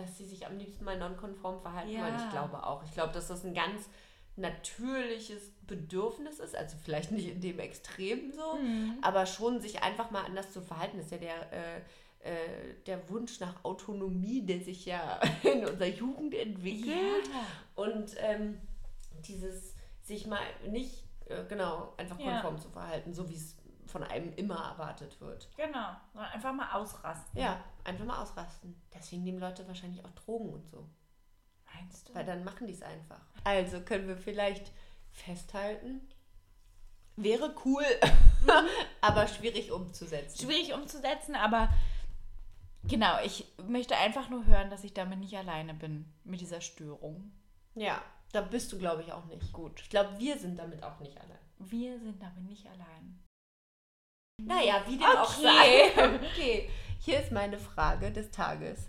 [0.00, 2.02] Dass sie sich am liebsten mal nonkonform verhalten, Ja.
[2.02, 2.82] weil ich glaube auch.
[2.84, 3.88] Ich glaube, dass das ein ganz
[4.36, 8.98] natürliches Bedürfnis ist, also vielleicht nicht in dem Extrem so, Mhm.
[9.02, 11.78] aber schon sich einfach mal anders zu verhalten, ist ja der, äh,
[12.20, 17.28] äh, der Wunsch nach Autonomie, der sich ja in unserer Jugend entwickelt.
[17.32, 17.82] Ja.
[17.82, 18.60] Und ähm,
[19.26, 22.32] dieses sich mal nicht, äh, genau, einfach Ja.
[22.40, 23.56] konform zu verhalten, so wie es
[23.90, 25.48] von einem immer erwartet wird.
[25.56, 27.40] Genau, einfach mal ausrasten.
[27.40, 28.80] Ja, einfach mal ausrasten.
[28.94, 30.88] Deswegen nehmen Leute wahrscheinlich auch Drogen und so.
[31.74, 32.14] Meinst du?
[32.14, 33.20] Weil dann machen die es einfach.
[33.44, 34.72] Also können wir vielleicht
[35.12, 36.00] festhalten,
[37.16, 37.84] wäre cool,
[39.00, 40.46] aber schwierig umzusetzen.
[40.46, 41.68] schwierig umzusetzen, aber
[42.84, 47.32] genau, ich möchte einfach nur hören, dass ich damit nicht alleine bin, mit dieser Störung.
[47.74, 49.52] Ja, da bist du, glaube ich, auch nicht.
[49.52, 49.80] Gut.
[49.80, 51.38] Ich glaube, wir sind damit auch nicht allein.
[51.58, 53.18] Wir sind damit nicht allein.
[54.46, 55.92] Naja, wie dem auch Okay.
[55.94, 56.18] sei.
[56.32, 56.70] Okay,
[57.00, 58.88] hier ist meine Frage des Tages.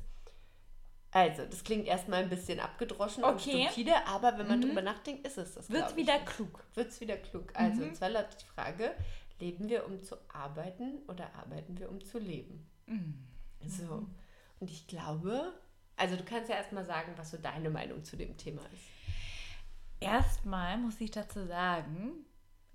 [1.14, 3.64] Also, das klingt erstmal ein bisschen abgedroschen Okay.
[3.66, 4.64] und stupide, aber wenn man Mhm.
[4.68, 5.70] drüber nachdenkt, ist es das.
[5.70, 5.95] Wird ich.
[5.97, 6.64] wieder klug.
[6.74, 7.52] Wird's wieder klug.
[7.54, 7.89] Also, Mhm.
[7.89, 8.95] und zwar lautet die Frage:
[9.39, 12.66] Leben wir, um zu arbeiten oder arbeiten wir, um zu leben?
[12.86, 13.28] Mhm.
[13.66, 14.08] So.
[14.62, 15.54] Und ich glaube,
[15.97, 18.84] also, du kannst ja erstmal sagen, was so deine Meinung zu dem Thema ist.
[19.99, 22.26] Erstmal muss ich dazu sagen,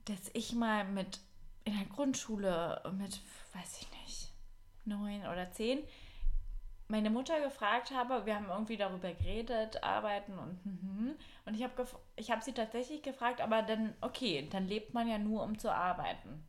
[0.05, 1.18] dass ich mal mit
[1.67, 3.21] in der Grundschule mit,
[3.53, 4.33] weiß ich nicht,
[4.87, 5.81] neun oder zehn,
[6.89, 11.17] meine Mutter gefragt habe, wir haben irgendwie darüber geredet, arbeiten und mhm.
[11.45, 15.19] und ich habe ich habe sie tatsächlich gefragt, aber dann okay, dann lebt man ja
[15.19, 16.47] nur um zu arbeiten.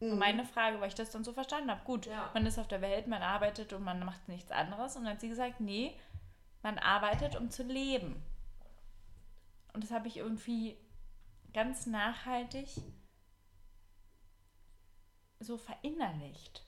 [0.00, 2.30] Und meine Frage, weil ich das dann so verstanden habe, gut, Ja.
[2.34, 4.96] man ist auf der Welt, man arbeitet und man macht nichts anderes.
[4.96, 5.94] Und dann hat sie gesagt, nee,
[6.62, 8.22] man arbeitet, um zu leben.
[9.72, 10.76] Und das habe ich irgendwie
[11.52, 12.68] ganz nachhaltig
[15.40, 16.64] so verinnerlicht.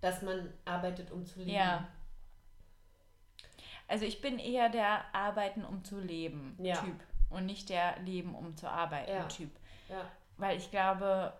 [0.00, 1.50] Dass man arbeitet, um zu leben.
[1.50, 1.88] Ja.
[3.88, 6.76] Also ich bin eher der Arbeiten, um zu leben Ja.
[6.76, 7.00] Typ
[7.30, 9.24] und nicht der Leben, um zu arbeiten Ja.
[9.24, 9.50] Typ.
[9.88, 10.04] Ja.
[10.36, 11.32] Weil ich glaube,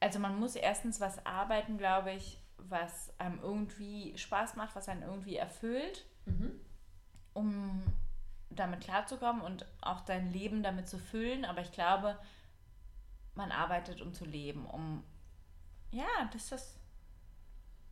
[0.00, 5.02] also man muss erstens was arbeiten, glaube ich, was einem irgendwie Spaß macht, was einen
[5.02, 6.60] irgendwie erfüllt, Mhm.
[7.32, 7.82] um
[8.50, 11.44] damit klarzukommen und auch sein Leben damit zu füllen.
[11.44, 12.18] Aber ich glaube,
[13.34, 15.02] man arbeitet, um zu leben, um
[15.94, 16.76] ja, das ist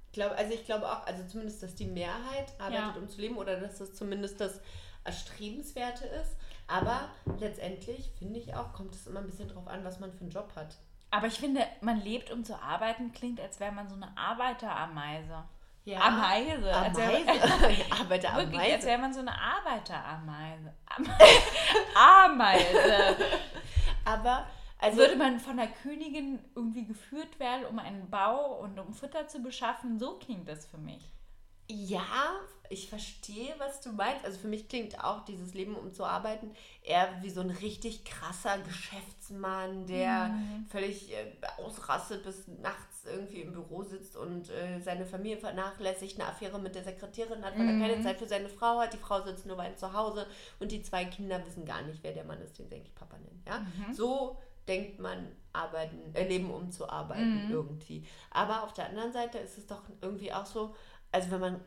[0.08, 3.00] Ich glaube, also ich glaube auch, also zumindest, dass die Mehrheit arbeitet, Ja.
[3.00, 4.60] um zu leben oder dass das zumindest das
[5.04, 6.36] Erstrebenswerte ist.
[6.68, 10.20] Aber letztendlich finde ich auch, kommt es immer ein bisschen drauf an, was man für
[10.20, 10.76] einen Job hat.
[11.10, 15.44] Aber ich finde, man lebt, um zu arbeiten, klingt, als wäre man so eine Arbeiterameise.
[15.84, 15.98] Ja.
[16.00, 16.72] Ameise.
[16.72, 17.00] Ameise.
[17.70, 18.86] Ich arbeite wirklich, als Ameise.
[18.86, 20.72] wäre man so eine Arbeiterameise.
[20.86, 21.10] Am-
[22.34, 23.16] Ameise.
[24.04, 24.46] Aber,
[24.82, 29.28] also, Würde man von der Königin irgendwie geführt werden, um einen Bau und um Futter
[29.28, 29.98] zu beschaffen?
[29.98, 31.02] So klingt das für mich.
[31.70, 32.34] ja,
[32.68, 34.24] ich verstehe, was du meinst.
[34.24, 36.50] Also für mich klingt auch dieses Leben, um zu arbeiten,
[36.82, 40.66] eher wie so ein richtig krasser Geschäftsmann, der Mhm.
[40.70, 46.28] völlig äh, ausrastet, bis nachts irgendwie im Büro sitzt und äh, seine Familie vernachlässigt, eine
[46.30, 48.92] Affäre mit der Sekretärin hat, weil er keine Zeit für seine Frau hat.
[48.94, 50.26] Die Frau sitzt nur weinend zu Hause
[50.60, 53.16] und die zwei Kinder wissen gar nicht, wer der Mann ist, den sie eigentlich Papa
[53.18, 53.42] nennen.
[53.46, 53.66] Ja?
[53.92, 58.06] So denkt man, arbeiten, äh, Leben um zu arbeiten irgendwie.
[58.30, 60.74] Aber auf der anderen Seite ist es doch irgendwie auch so,
[61.10, 61.60] also wenn man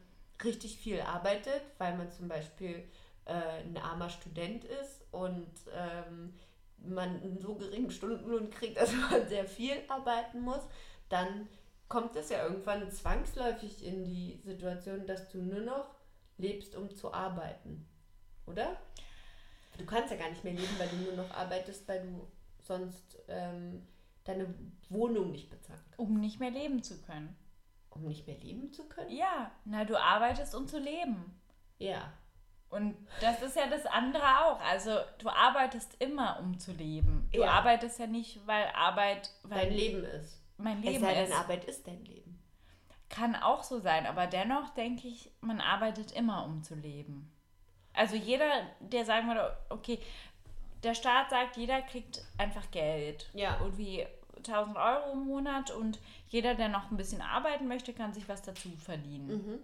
[0.43, 2.83] richtig viel arbeitet, weil man zum Beispiel
[3.25, 6.33] äh, ein armer Student ist und ähm,
[6.77, 10.63] man einen so geringen Stundenlohn kriegt, dass man sehr viel arbeiten muss,
[11.09, 11.47] dann
[11.87, 15.95] kommt es ja irgendwann zwangsläufig in die Situation, dass du nur noch
[16.37, 17.87] lebst, um zu arbeiten.
[18.47, 18.77] Oder?
[19.77, 22.27] Du kannst ja gar nicht mehr leben, weil du nur noch arbeitest, weil du
[22.65, 23.85] sonst ähm,
[24.23, 24.53] deine
[24.89, 25.99] Wohnung nicht bezahlen kannst.
[25.99, 27.35] Um nicht mehr leben zu können.
[27.89, 29.11] Um nicht mehr leben zu können?
[29.15, 31.39] Ja, na, du arbeitest, um zu leben.
[31.77, 32.11] Ja.
[32.69, 34.59] Und das ist ja das andere auch.
[34.61, 37.29] Also du arbeitest immer, um zu leben.
[37.31, 37.51] Du Ja.
[37.51, 40.41] arbeitest ja nicht, weil Arbeit weil Dein Leben ist.
[40.57, 41.35] mein Es Leben sei denn, ist.
[41.37, 42.41] Arbeit ist dein Leben.
[43.07, 47.31] Kann auch so sein, aber dennoch denke ich, man arbeitet immer, um zu leben.
[47.93, 48.49] Also jeder,
[48.81, 49.99] der sagen würde, okay,
[50.85, 53.27] der Staat sagt, jeder kriegt einfach Geld.
[53.33, 53.57] Ja.
[53.59, 54.05] Irgendwie
[54.37, 58.43] 1000 Euro im Monat und jeder, der noch ein bisschen arbeiten möchte, kann sich was
[58.43, 59.27] dazu verdienen.
[59.27, 59.59] Mhm.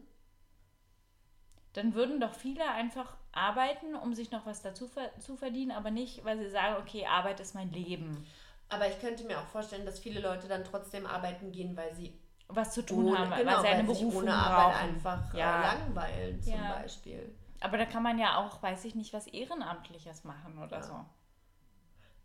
[1.74, 5.92] Dann würden doch viele einfach arbeiten, um sich noch was dazu ver zu verdienen, aber
[5.92, 8.26] nicht, weil sie sagen, okay, Arbeit ist mein Leben.
[8.68, 12.18] Aber ich könnte mir auch vorstellen, dass viele Leute dann trotzdem arbeiten gehen, weil sie
[12.48, 14.90] Was zu tun ohne, haben, genau, weil sie eine weil Berufung ohne Arbeit brauchen.
[14.96, 15.60] einfach Ja.
[15.62, 16.74] äh, langweilen zum Ja.
[16.74, 17.36] Beispiel.
[17.62, 20.84] Aber da kann man ja auch, weiß ich nicht, was Ehrenamtliches machen oder Ja.
[20.84, 21.06] so.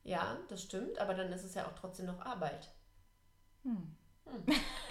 [0.02, 2.68] Ja, das stimmt, aber dann ist es ja auch trotzdem noch Arbeit.
[3.62, 3.96] Hm.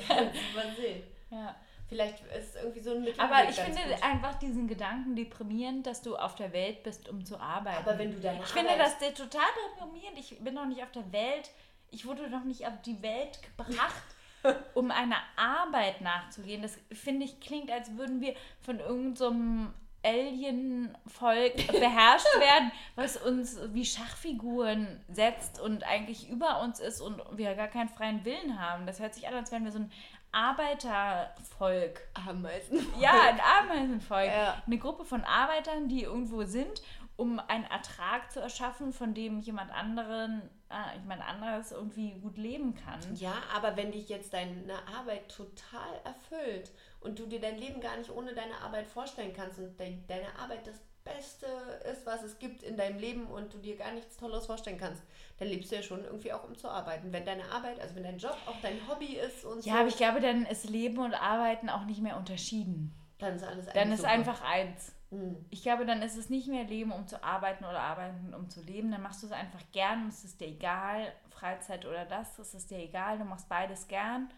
[0.07, 0.13] Du
[0.57, 1.03] mal sehen.
[1.29, 1.55] Ja.
[1.87, 4.03] Vielleicht ist irgendwie so ein Mittelweg Aber ich finde gut.
[4.03, 7.77] einfach diesen Gedanken deprimierend, dass du auf der Welt bist, um zu arbeiten.
[7.77, 10.17] Aber wenn du deine ich finde das total deprimierend.
[10.17, 11.51] Ich bin noch nicht auf der Welt.
[11.91, 14.03] Ich wurde noch nicht auf die Welt gebracht,
[14.73, 16.61] um einer Arbeit nachzugehen.
[16.63, 19.73] Das finde ich klingt, als würden wir von irgendeinem
[20.05, 27.55] Alien-Volk beherrscht werden, was uns wie Schachfiguren setzt und eigentlich über uns ist und wir
[27.55, 28.85] gar keinen freien Willen haben.
[28.85, 29.91] Das hört sich an, als wären wir so ein
[30.31, 32.01] Arbeitervolk.
[32.13, 32.85] Ameisen.
[32.99, 34.27] Ja, ein Ameisenvolk.
[34.27, 34.61] Ja.
[34.65, 36.81] Eine Gruppe von Arbeitern, die irgendwo sind,
[37.15, 42.75] um einen Ertrag zu erschaffen, von dem jemand anderen, äh, jemand anderes irgendwie gut leben
[42.75, 42.99] kann.
[43.15, 46.71] Ja, aber wenn dich jetzt deine Arbeit total erfüllt
[47.05, 50.37] und du dir dein Leben gar nicht ohne deine Arbeit vorstellen kannst und dein, deine
[50.37, 51.45] Arbeit das Beste
[51.91, 55.03] ist, was es gibt in deinem Leben und du dir gar nichts Tolles vorstellen kannst,
[55.37, 57.13] dann lebst du ja schon irgendwie auch um zu arbeiten.
[57.13, 59.87] Wenn deine Arbeit, also wenn dein Job auch dein Hobby ist und Ja, so, aber
[59.87, 62.91] ich glaube, dann ist Leben und Arbeiten auch nicht mehr unterschieden.
[63.19, 64.11] dann ist alles Dann eigentlich ist super.
[64.11, 64.93] einfach eins.
[65.11, 65.45] Mhm.
[65.51, 68.61] Ich glaube, dann ist es nicht mehr Leben, um zu arbeiten oder arbeiten, um zu
[68.63, 68.89] leben.
[68.91, 72.55] Dann machst du es einfach gern und es ist dir egal, Freizeit oder das, es
[72.55, 74.33] ist dir egal, du machst beides gern.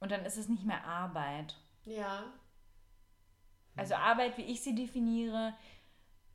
[0.00, 1.56] Und dann ist es nicht mehr Arbeit.
[1.84, 2.32] Ja,
[3.76, 5.54] Also Arbeit, wie ich sie definiere,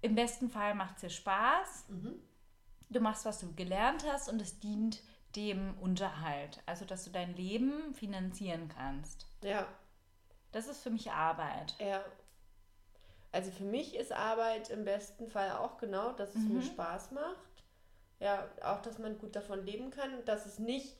[0.01, 1.85] im besten Fall macht es dir Spaß.
[1.89, 2.19] Mhm.
[2.89, 5.01] Du machst, was du gelernt hast und es dient
[5.37, 6.61] dem Unterhalt.
[6.65, 9.27] Also, dass du dein Leben finanzieren kannst.
[9.41, 9.67] ja,
[10.51, 11.75] Das ist für mich Arbeit.
[11.79, 12.03] ja.
[13.31, 16.61] Also für mich ist Arbeit im besten Fall auch genau, dass es mir Mhm.
[16.61, 17.63] Spaß macht.
[18.19, 20.97] Ja, auch, dass man gut davon leben kann, dass es nicht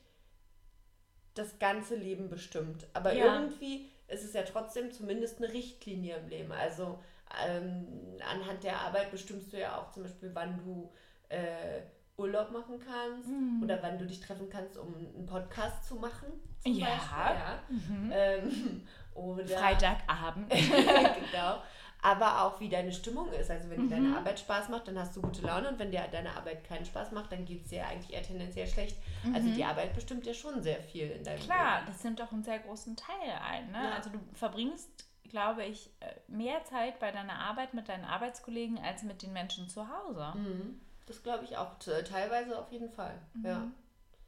[1.35, 2.87] das ganze Leben bestimmt.
[2.93, 3.25] Aber Ja.
[3.25, 6.51] irgendwie ist es ja trotzdem zumindest eine Richtlinie im Leben.
[6.51, 6.99] Also
[7.45, 7.88] ähm,
[8.26, 10.89] anhand der Arbeit bestimmst du ja auch zum Beispiel, wann du
[11.30, 11.82] äh,
[12.18, 13.62] Urlaub machen kannst Mhm.
[13.64, 16.28] oder wann du dich treffen kannst, um einen Podcast zu machen.
[16.66, 16.88] Ja.
[16.88, 17.18] Beispiel.
[17.20, 17.60] Ja.
[17.70, 18.12] Mhm.
[18.14, 20.49] Ähm, oder Freitagabend.
[21.32, 21.62] genau.
[22.01, 23.49] Aber auch wie deine Stimmung ist.
[23.49, 24.03] Also wenn dir Mhm.
[24.05, 26.85] deine Arbeit Spaß macht, dann hast du gute Laune und wenn dir deine Arbeit keinen
[26.85, 28.97] Spaß macht, dann geht es dir eigentlich eher tendenziell schlecht.
[29.33, 31.43] Also die Arbeit bestimmt ja schon sehr viel in deinem Mhm.
[31.45, 31.91] Klar, Leben.
[31.91, 33.71] das nimmt auch einen sehr großen Teil ein.
[33.71, 33.83] Ne?
[33.83, 33.91] Ja.
[33.95, 34.89] Also du verbringst,
[35.23, 39.67] glaube ich, äh, mehr Zeit bei deiner Arbeit mit deinen Arbeitskollegen als mit den Menschen
[39.67, 40.33] zu Hause.
[40.37, 40.79] Mhm.
[41.07, 43.19] Das glaube ich auch teilweise auf jeden Fall.
[43.33, 43.45] Mhm.
[43.45, 43.63] Ja.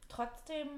[0.08, 0.68] Trotzdem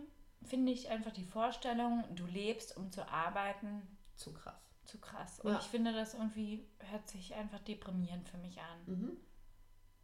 [0.45, 3.83] finde ich einfach die Vorstellung, du lebst, um zu arbeiten,
[4.17, 4.55] Zu krass.
[4.85, 5.41] Zu krass.
[5.41, 5.59] Und Ja.
[5.59, 8.83] ich finde, das irgendwie hört sich einfach deprimierend für mich an.
[8.87, 9.17] Mhm.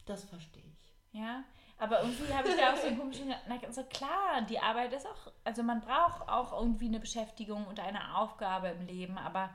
[0.07, 0.95] Das verstehe ich.
[1.13, 1.43] Ja,
[1.79, 5.07] aber irgendwie habe ich da auch so einen komischen, na, so klar, die Arbeit ist
[5.07, 9.51] auch, also man braucht auch irgendwie eine Beschäftigung und eine Aufgabe im Leben, aber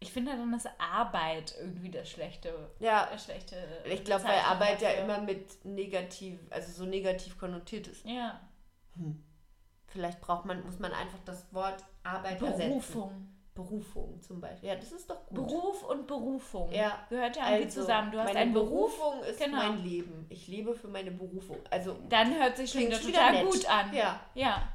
[0.00, 3.56] ich finde, dann ist Arbeit irgendwie das schlechte, Ja, das schlechte.
[3.86, 8.04] ich glaube, weil Arbeit ja immer mit negativ, also so negativ konnotiert ist.
[8.04, 8.40] Ja,
[9.86, 12.68] Vielleicht braucht man, muss man einfach das Wort Arbeit ersetzen.
[12.68, 13.28] Berufung.
[13.54, 14.70] Berufung zum Beispiel.
[14.70, 15.34] Ja, das ist doch gut.
[15.34, 18.10] Beruf und Berufung Ja, gehört ja irgendwie Also, zusammen.
[18.10, 19.56] Du hast meine einen Beruf, Berufung ist genau.
[19.58, 20.26] mein Leben.
[20.30, 21.58] Ich lebe für meine Berufung.
[21.70, 23.44] Also dann hört sich schon wieder total nett.
[23.50, 23.92] gut an.
[23.94, 24.68] Ja, Ja,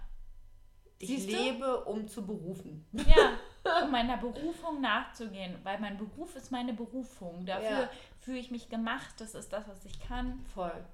[0.99, 1.35] ich Siehst du?
[1.35, 2.85] lebe, um zu berufen.
[2.93, 3.37] ja.
[3.83, 7.45] um meiner Berufung nachzugehen, weil mein Beruf ist meine Berufung.
[7.47, 7.89] Dafür Ja.
[8.19, 10.45] fühle ich mich gemacht, das ist das, was ich kann.
[10.53, 10.85] Voll.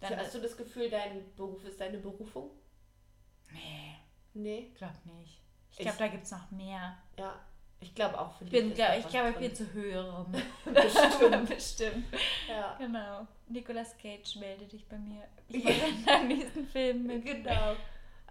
[0.00, 2.50] Dann Hast du das Gefühl, dein Beruf ist deine Berufung?
[3.52, 3.96] Nee,
[4.34, 4.72] Nee.
[4.78, 5.40] glaub nicht.
[5.76, 6.96] Ich glaube, da gibt es noch mehr.
[7.18, 7.34] Ja.
[7.80, 8.52] Ich glaube auch für dich.
[8.52, 10.26] bin, glaub, ich glaube, ich bin zu höherem.
[10.64, 11.48] Bestimmt.
[11.48, 12.06] Bestimmt.
[12.48, 12.76] Ja.
[12.78, 13.26] Genau.
[13.48, 15.24] Nicolas Cage, melde dich bei mir.
[15.48, 17.24] Ich mache in deinem nächsten Film mit.
[17.24, 17.76] Genau.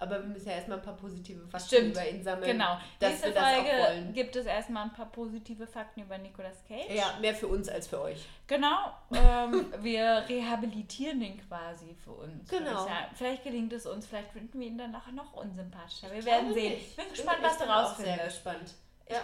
[0.04, 1.92] Aber wir müssen ja erstmal ein paar positive Fakten Stimmt.
[1.92, 2.52] über ihn sammeln.
[2.52, 2.78] Genau.
[3.00, 4.14] Dass Nächste wir das auch Folge wollen.
[4.14, 6.90] gibt es erstmal ein paar positive Fakten über Nicolas Cage.
[6.94, 8.26] Ja, mehr für uns als für euch.
[8.48, 8.92] Genau.
[9.14, 12.50] Ähm, wir rehabilitieren ihn quasi für uns.
[12.50, 12.88] Genau.
[13.16, 16.12] Vielleicht gelingt es uns, vielleicht finden wir ihn dann nachher noch unsympathischer.
[16.12, 16.74] Wir werden sehen.
[16.74, 18.26] Ich bin gespannt, bin- was du ich bin auch sehr rausfindest.
[18.44, 18.74] gespannt.
[19.10, 19.22] Ja.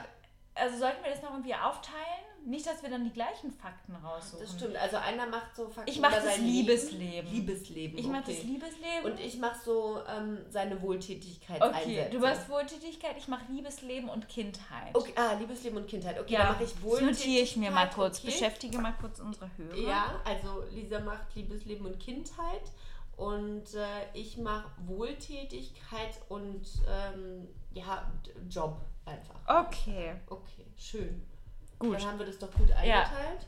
[0.59, 2.25] Also sollten wir das noch irgendwie aufteilen?
[2.45, 4.39] Nicht, dass wir dann die gleichen Fakten raussuchen.
[4.45, 4.75] Das stimmt.
[4.77, 6.99] Also einer macht so Fakten Ich mach über das sein Liebesleben.
[6.99, 7.31] Leben.
[7.31, 7.97] Liebesleben.
[7.97, 8.35] Ich mache okay.
[8.35, 9.11] das Liebesleben.
[9.11, 11.85] Und ich mache so ähm, seine Wohltätigkeitseinsätze.
[11.85, 14.93] okay, du machst Wohltätigkeit, ich mache Liebesleben und Kindheit.
[14.95, 16.17] Okay, ah, Liebesleben und Kindheit.
[16.17, 17.19] Okay, Ja, dann mache ich das Wohltätigkeit.
[17.19, 18.19] notiere ich mir mal kurz.
[18.19, 18.27] Okay.
[18.27, 19.77] Beschäftige mal kurz unsere Hörer.
[19.77, 22.63] Ja, also Lisa macht Liebesleben und Kindheit
[23.17, 28.09] und äh, ich mache Wohltätigkeit und ähm, ja,
[28.49, 29.35] Job einfach.
[29.67, 31.25] Okay, Okay, schön.
[31.79, 31.95] gut.
[31.95, 33.47] Dann haben wir das doch gut eingeteilt.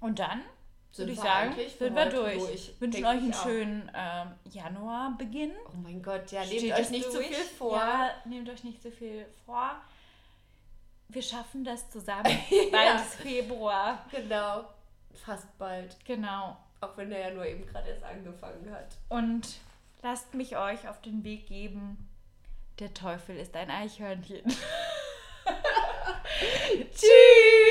[0.00, 0.42] Und dann
[0.90, 2.38] Sind würde ich sagen, sind wir durch.
[2.38, 2.80] durch.
[2.80, 5.52] Wünschen euch einen schönen ähm, Januarbeginn.
[5.66, 7.26] Oh mein Gott, ja, Steht nehmt euch es nicht zu durch?
[7.26, 7.76] viel vor.
[7.76, 9.72] Ja, nehmt euch nicht zu viel vor.
[11.08, 12.24] Wir schaffen das zusammen.
[12.50, 12.70] Ja.
[12.70, 14.04] Bald ist Februar.
[14.10, 14.64] Genau,
[15.24, 15.96] fast bald.
[16.04, 16.56] Genau.
[16.80, 18.96] Auch wenn er ja nur eben gerade erst angefangen hat.
[19.08, 19.56] Und
[20.02, 22.07] lasst mich euch auf den Weg geben.
[22.78, 24.42] Der Teufel ist ein Eichhörnchen.
[26.94, 27.67] Tschüss!